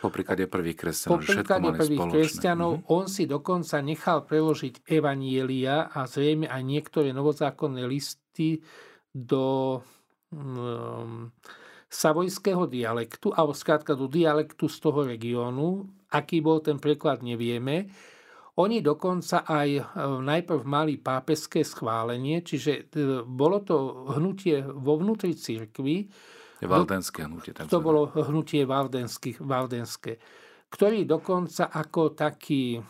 Po 0.00 0.08
príklade 0.08 0.48
prvých 0.48 0.78
kresťanov. 0.80 1.12
Po 1.12 1.24
príklade 1.28 1.68
prvých 1.76 2.00
spoločné. 2.00 2.14
kresťanov 2.16 2.72
mm-hmm. 2.80 2.96
on 2.96 3.04
si 3.04 3.24
dokonca 3.28 3.76
nechal 3.84 4.18
preložiť 4.24 4.74
Evanielia 4.88 5.92
a 5.92 6.08
zrejme 6.08 6.48
aj 6.48 6.62
niektoré 6.64 7.12
novozákonné 7.12 7.84
listy 7.84 8.64
do 9.12 9.76
um, 10.32 11.28
savojského 11.90 12.70
dialektu, 12.70 13.34
alebo 13.34 13.50
skrátka 13.50 13.98
do 13.98 14.06
dialektu 14.06 14.70
z 14.70 14.76
toho 14.78 15.02
regiónu. 15.02 15.90
Aký 16.14 16.38
bol 16.38 16.62
ten 16.62 16.78
preklad, 16.78 17.20
nevieme. 17.20 17.90
Oni 18.58 18.82
dokonca 18.82 19.42
aj 19.46 19.68
e, 19.78 19.82
najprv 20.20 20.62
mali 20.68 21.00
pápeské 21.00 21.64
schválenie, 21.64 22.42
čiže 22.42 22.72
e, 22.72 23.22
bolo 23.24 23.62
to 23.62 24.06
hnutie 24.18 24.62
vo 24.62 24.98
vnútri 25.00 25.32
církvy. 25.32 26.10
Valdenské 26.68 27.24
hnutie. 27.24 27.56
To 27.56 27.80
bolo 27.80 28.12
hnutie 28.12 28.68
valdenské, 28.68 30.12
ktorý 30.68 31.08
dokonca 31.08 31.72
ako 31.72 32.12
takí 32.12 32.76
e, 32.76 32.80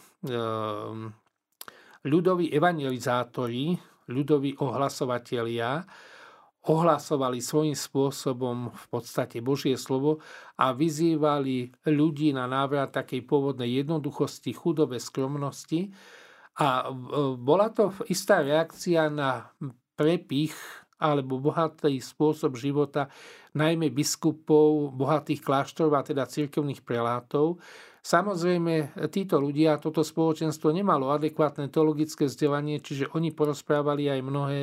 ľudoví 2.07 2.51
evangelizátori, 2.51 3.79
ľudoví 4.11 4.59
ohlasovatelia, 4.59 5.87
ohlasovali 6.61 7.41
svojím 7.41 7.73
spôsobom 7.73 8.69
v 8.69 8.85
podstate 8.93 9.41
Božie 9.41 9.81
slovo 9.81 10.21
a 10.61 10.77
vyzývali 10.77 11.89
ľudí 11.89 12.37
na 12.37 12.45
návrat 12.45 12.93
takej 12.93 13.25
pôvodnej 13.25 13.81
jednoduchosti, 13.81 14.53
chudobe, 14.53 15.01
skromnosti. 15.01 15.89
A 16.61 16.93
bola 17.41 17.73
to 17.73 17.97
istá 18.13 18.45
reakcia 18.45 19.09
na 19.09 19.49
prepich 19.97 20.53
alebo 21.01 21.41
bohatý 21.41 21.97
spôsob 21.99 22.61
života 22.61 23.09
najmä 23.57 23.91
biskupov 23.91 24.93
bohatých 24.95 25.41
kláštorov 25.41 25.97
a 25.97 26.07
teda 26.07 26.29
cirkevných 26.29 26.85
prelátov. 26.85 27.59
Samozrejme, 28.01 28.97
títo 29.13 29.41
ľudia, 29.41 29.81
toto 29.81 30.01
spoločenstvo 30.01 30.73
nemalo 30.73 31.13
adekvátne 31.13 31.69
teologické 31.69 32.29
vzdelanie, 32.29 32.81
čiže 32.81 33.13
oni 33.13 33.33
porozprávali 33.33 34.09
aj 34.09 34.21
mnohé 34.25 34.61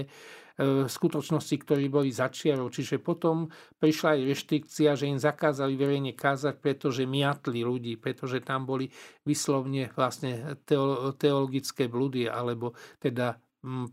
E, 0.57 0.89
skutočnosti, 0.89 1.53
ktorí 1.53 1.85
boli 1.85 2.09
začiarov. 2.09 2.73
Čiže 2.73 2.97
potom 2.97 3.45
prišla 3.77 4.17
aj 4.17 4.25
reštrikcia, 4.25 4.97
že 4.97 5.05
im 5.05 5.21
zakázali 5.21 5.77
verejne 5.77 6.17
kázať, 6.17 6.57
pretože 6.57 7.05
miatli 7.05 7.61
ľudí, 7.61 7.93
pretože 8.01 8.41
tam 8.41 8.65
boli 8.65 8.89
vyslovne 9.21 9.93
vlastne 9.93 10.57
teologické 11.21 11.85
blúdy 11.85 12.25
alebo 12.25 12.73
teda 12.97 13.37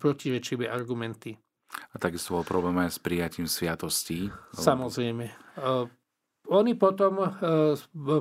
protirečivé 0.00 0.64
argumenty. 0.64 1.37
A 1.75 1.97
takisto 1.99 2.35
bol 2.35 2.47
problém 2.47 2.79
aj 2.83 2.97
s 2.97 3.01
prijatím 3.03 3.47
sviatostí. 3.47 4.31
Samozrejme. 4.55 5.31
Uh, 5.59 5.87
oni 6.51 6.75
potom, 6.75 7.23
uh, 7.23 7.75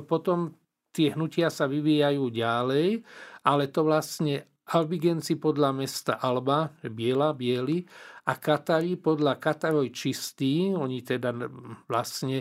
potom 0.06 0.54
tie 0.94 1.10
hnutia 1.14 1.50
sa 1.50 1.66
vyvíjajú 1.66 2.30
ďalej, 2.30 3.02
ale 3.42 3.62
to 3.68 3.82
vlastne 3.82 4.46
Albigenci 4.64 5.36
podľa 5.36 5.76
mesta 5.76 6.16
Alba, 6.16 6.72
biela, 6.88 7.36
bieli, 7.36 7.84
a 8.24 8.40
Katari 8.40 8.96
podľa 8.96 9.36
Kataroj 9.36 9.92
čistý, 9.92 10.72
oni 10.72 11.04
teda 11.04 11.36
vlastne 11.84 12.40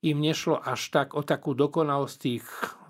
im 0.00 0.16
nešlo 0.16 0.56
až 0.64 0.88
tak 0.88 1.12
o 1.12 1.20
takú 1.20 1.52
dokonalosť 1.52 2.16
tých, 2.16 2.46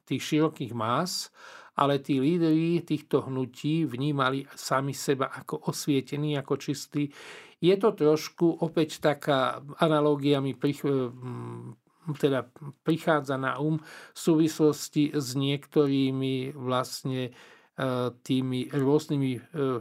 tých 0.07 0.23
širokých 0.23 0.73
más, 0.79 1.35
ale 1.79 1.99
tí 1.99 2.23
líderi 2.23 2.83
týchto 2.83 3.27
hnutí 3.27 3.87
vnímali 3.87 4.47
sami 4.55 4.95
seba 4.95 5.31
ako 5.31 5.71
osvietení, 5.71 6.39
ako 6.39 6.55
čistí. 6.59 7.11
Je 7.59 7.75
to 7.75 7.90
trošku 7.90 8.62
opäť 8.62 9.03
taká 9.03 9.59
analogia 9.83 10.38
mi 10.38 10.55
prich, 10.55 10.87
teda 12.23 12.47
prichádza 12.87 13.35
na 13.35 13.59
um 13.59 13.83
v 14.14 14.18
súvislosti 14.18 15.11
s 15.11 15.35
niektorými 15.35 16.55
vlastne 16.55 17.35
tými 18.27 18.75
rôznymi 18.75 19.31
e, 19.38 19.38
e, 19.38 19.81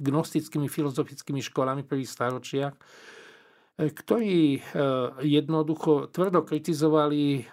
gnostickými 0.00 0.72
filozofickými 0.72 1.44
školami 1.44 1.84
prvých 1.84 2.08
staročiach, 2.08 2.72
e, 2.72 2.80
ktorí 3.78 4.64
jednoducho 5.20 6.08
tvrdo 6.10 6.42
kritizovali 6.44 7.46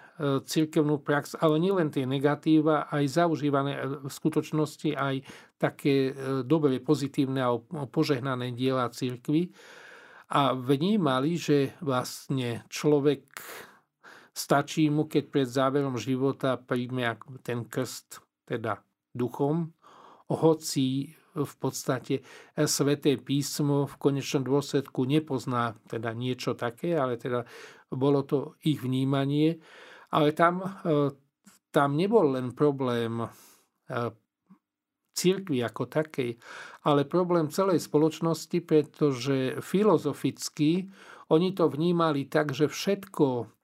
cirkevnú 0.44 0.98
prax, 0.98 1.38
ale 1.38 1.62
nielen 1.62 1.94
tie 1.94 2.02
negatíva, 2.02 2.90
aj 2.90 3.22
zaužívané 3.22 4.02
v 4.02 4.10
skutočnosti, 4.10 4.98
aj 4.98 5.22
také 5.62 6.10
dobre 6.42 6.82
pozitívne 6.82 7.38
a 7.38 7.54
požehnané 7.86 8.50
diela 8.50 8.90
cirkvy. 8.90 9.54
A 10.34 10.52
vnímali, 10.52 11.38
že 11.38 11.72
vlastne 11.80 12.66
človek 12.68 13.24
stačí 14.34 14.90
mu, 14.92 15.08
keď 15.08 15.24
pred 15.32 15.48
záverom 15.48 15.96
života 15.96 16.58
príjme 16.60 17.16
ten 17.40 17.64
krst, 17.64 18.20
teda 18.44 18.82
duchom, 19.14 19.72
hoci 20.28 21.14
v 21.44 21.54
podstate 21.58 22.14
sveté 22.54 23.18
písmo 23.20 23.86
v 23.86 23.94
konečnom 23.98 24.42
dôsledku 24.42 25.04
nepozná 25.04 25.76
teda 25.86 26.14
niečo 26.14 26.58
také, 26.58 26.98
ale 26.98 27.20
teda 27.20 27.46
bolo 27.92 28.24
to 28.24 28.58
ich 28.64 28.80
vnímanie. 28.82 29.60
Ale 30.14 30.32
tam, 30.32 30.64
e, 30.64 31.12
tam 31.68 31.94
nebol 31.94 32.32
len 32.38 32.56
problém 32.56 33.22
e, 33.22 33.28
církvy 35.18 35.66
ako 35.66 35.90
takej, 35.90 36.38
ale 36.86 37.02
problém 37.10 37.50
celej 37.50 37.82
spoločnosti, 37.82 38.58
pretože 38.62 39.58
filozoficky 39.58 40.86
oni 41.28 41.52
to 41.52 41.68
vnímali 41.68 42.30
tak, 42.30 42.54
že 42.54 42.70
všetko 42.70 43.57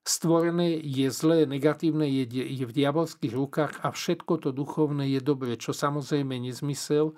Stvorené 0.00 0.80
je 0.80 1.12
zlé, 1.12 1.44
negatívne 1.44 2.08
je, 2.08 2.24
je 2.32 2.64
v 2.64 2.72
diabolských 2.72 3.36
rukách 3.36 3.84
a 3.84 3.92
všetko 3.92 4.32
to 4.40 4.48
duchovné 4.48 5.04
je 5.12 5.20
dobré, 5.20 5.60
čo 5.60 5.76
samozrejme 5.76 6.40
nezmysel. 6.40 7.12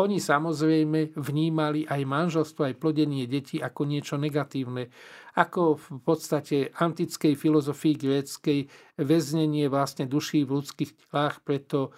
Oni 0.00 0.16
samozrejme 0.16 1.12
vnímali 1.12 1.84
aj 1.84 2.00
manželstvo, 2.08 2.64
aj 2.64 2.80
plodenie 2.80 3.28
detí 3.28 3.60
ako 3.60 3.84
niečo 3.84 4.16
negatívne. 4.16 4.88
Ako 5.36 5.76
v 5.76 6.00
podstate 6.00 6.72
antickej 6.72 7.36
filozofii 7.36 8.00
gréckej 8.00 8.72
väznenie 8.96 9.68
vlastne 9.68 10.08
duší 10.08 10.48
v 10.48 10.56
ľudských 10.56 10.90
telách, 10.96 11.44
preto, 11.44 11.92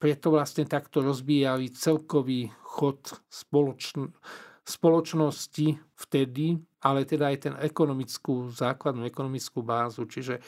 preto 0.00 0.32
vlastne 0.32 0.64
takto 0.64 1.04
rozbíjali 1.04 1.68
celkový 1.76 2.48
chod 2.64 3.20
spoločn- 3.28 4.16
spoločnosti 4.64 5.76
vtedy, 5.92 6.56
ale 6.86 7.02
teda 7.02 7.34
aj 7.34 7.38
ten 7.42 7.54
ekonomickú, 7.58 8.54
základnú 8.54 9.02
ekonomickú 9.10 9.66
bázu. 9.66 10.06
Čiže 10.06 10.38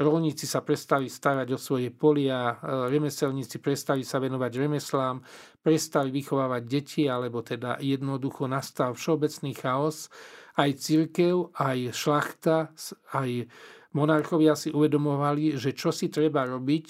rolníci 0.00 0.48
sa 0.48 0.64
prestali 0.64 1.12
starať 1.12 1.52
o 1.52 1.58
svoje 1.60 1.92
polia, 1.92 2.56
e, 2.56 2.88
remeselníci 2.88 3.60
prestali 3.60 4.00
sa 4.00 4.16
venovať 4.16 4.52
remeslám, 4.56 5.20
prestali 5.60 6.08
vychovávať 6.08 6.62
deti, 6.64 7.04
alebo 7.04 7.44
teda 7.44 7.76
jednoducho 7.84 8.48
nastal 8.48 8.96
všeobecný 8.96 9.52
chaos. 9.52 10.08
Aj 10.56 10.68
církev, 10.72 11.52
aj 11.60 11.92
šlachta, 11.92 12.72
aj 13.12 13.44
monarchovia 13.92 14.56
si 14.56 14.72
uvedomovali, 14.72 15.60
že 15.60 15.76
čo 15.76 15.92
si 15.92 16.08
treba 16.08 16.48
robiť, 16.48 16.86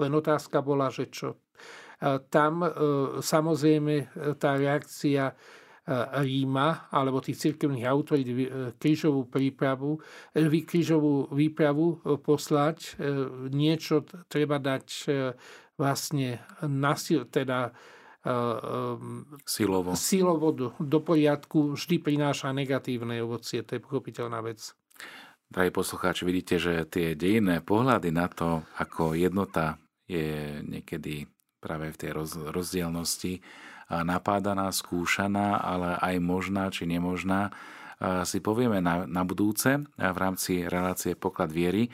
len 0.00 0.12
otázka 0.16 0.64
bola, 0.64 0.88
že 0.88 1.12
čo. 1.12 1.36
E, 1.36 1.38
tam 2.32 2.64
e, 2.64 2.68
samozrejme 3.20 4.16
tá 4.40 4.56
reakcia 4.56 5.36
Ríma 5.86 6.90
alebo 6.90 7.22
tých 7.22 7.38
cirkevných 7.38 7.86
autorít 7.86 8.26
e, 8.26 8.36
krížovú 8.74 9.30
prípravu, 9.30 10.02
e, 10.34 10.58
krížovú 10.66 11.30
výpravu 11.30 11.86
e, 11.94 11.96
poslať, 12.18 12.98
niečo 13.54 14.02
treba 14.26 14.58
dať 14.58 14.86
vlastne 15.78 16.42
nasil, 16.66 17.30
teda 17.30 17.70
silovo, 19.46 19.94
silovo 19.94 20.48
do, 20.50 20.74
do 20.82 20.98
poriadku 20.98 21.78
vždy 21.78 22.02
prináša 22.02 22.50
negatívne 22.50 23.22
ovocie, 23.22 23.62
to 23.62 23.78
je 23.78 23.84
pochopiteľná 23.86 24.42
vec. 24.42 24.74
Drahí 25.46 25.70
poslucháči, 25.70 26.26
vidíte, 26.26 26.58
že 26.58 26.82
tie 26.90 27.14
dejinné 27.14 27.62
pohľady 27.62 28.10
na 28.10 28.26
to, 28.26 28.66
ako 28.82 29.14
jednota 29.14 29.78
je 30.10 30.58
niekedy 30.66 31.30
práve 31.62 31.94
v 31.94 31.98
tej 32.02 32.10
roz, 32.10 32.34
rozdielnosti 32.50 33.38
napádaná, 33.90 34.70
skúšaná, 34.74 35.62
ale 35.62 35.98
aj 36.02 36.14
možná 36.18 36.70
či 36.70 36.86
nemožná, 36.86 37.54
si 38.28 38.44
povieme 38.44 38.84
na, 38.84 39.08
na 39.08 39.24
budúce 39.24 39.80
v 39.96 40.16
rámci 40.20 40.68
relácie 40.68 41.16
Poklad 41.16 41.48
viery. 41.48 41.88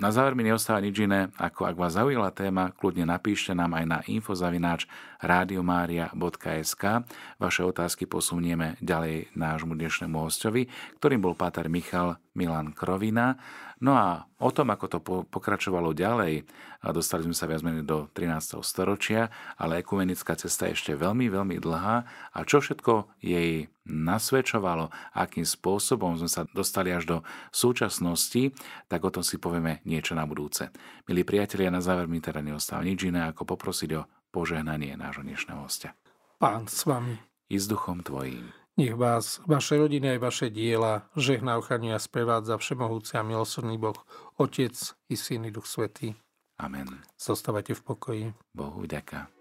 Na 0.00 0.08
záver 0.08 0.32
mi 0.32 0.40
neostáva 0.40 0.80
nič 0.80 0.96
iné, 0.96 1.28
ako 1.36 1.68
ak 1.68 1.76
vás 1.76 1.92
zaujala 1.92 2.32
téma, 2.32 2.72
kľudne 2.72 3.04
napíšte 3.04 3.52
nám 3.52 3.76
aj 3.76 3.84
na 3.84 3.98
infozavináč 4.08 4.88
radiomaria.sk. 5.20 7.04
Vaše 7.36 7.62
otázky 7.68 8.08
posunieme 8.08 8.80
ďalej 8.80 9.28
nášmu 9.36 9.76
dnešnému 9.76 10.16
hostovi, 10.16 10.72
ktorým 10.96 11.20
bol 11.20 11.36
páter 11.36 11.68
Michal 11.68 12.16
Milan 12.40 12.72
Krovina. 12.72 13.36
No 13.84 13.96
a 13.96 14.24
o 14.40 14.48
tom, 14.52 14.72
ako 14.72 14.86
to 14.88 14.98
pokračovalo 15.28 15.92
ďalej, 15.92 16.44
dostali 16.92 17.24
sme 17.24 17.36
sa 17.36 17.48
viac 17.48 17.64
menej 17.64 17.84
do 17.84 18.08
13. 18.12 18.60
storočia, 18.60 19.32
ale 19.56 19.80
ekumenická 19.80 20.36
cesta 20.36 20.68
je 20.68 20.76
ešte 20.76 20.92
veľmi, 20.96 21.28
veľmi 21.32 21.56
dlhá 21.60 21.96
a 22.32 22.38
čo 22.44 22.60
všetko 22.60 23.20
jej 23.24 23.72
nasvedčovalo, 23.88 24.92
akým 25.16 25.48
spôsobom 25.48 26.20
sme 26.20 26.28
sa 26.28 26.44
dostali 26.52 26.92
až 26.92 27.04
do 27.08 27.16
súčasnosti, 27.56 28.52
tak 28.88 29.00
o 29.00 29.12
tom 29.12 29.24
si 29.24 29.40
povieme 29.40 29.80
niečo 29.88 30.12
na 30.12 30.28
budúce. 30.28 30.68
Milí 31.08 31.24
priatelia, 31.24 31.72
na 31.72 31.80
záver 31.80 32.04
mi 32.04 32.20
teda 32.20 32.44
neostáva 32.44 32.84
nič 32.84 33.08
iné, 33.08 33.32
ako 33.32 33.48
poprosiť 33.56 33.90
o 33.96 34.04
požehnanie 34.28 34.92
nášho 35.00 35.24
dnešného 35.24 35.64
hostia. 35.64 35.96
Pán 36.36 36.68
s 36.68 36.84
vami. 36.84 37.16
I 37.48 37.56
s 37.56 37.64
duchom 37.64 38.04
tvojím. 38.04 38.59
Nech 38.78 38.94
vás, 38.94 39.42
vaše 39.46 39.76
rodiny 39.76 40.16
aj 40.16 40.18
vaše 40.18 40.46
diela 40.50 41.10
žehná 41.18 41.58
ochraňuje 41.58 41.94
a 41.94 42.00
sprevádza 42.00 42.56
všemohúci 42.56 43.18
a 43.18 43.26
milosrdný 43.26 43.76
Boh, 43.78 43.98
Otec 44.38 44.76
i 45.10 45.16
Syn 45.16 45.44
i 45.44 45.50
Duch 45.50 45.66
Svetý. 45.66 46.14
Amen. 46.60 47.02
Zostávajte 47.16 47.74
v 47.74 47.82
pokoji. 47.82 48.24
Bohu 48.52 48.84
ďaká. 48.86 49.39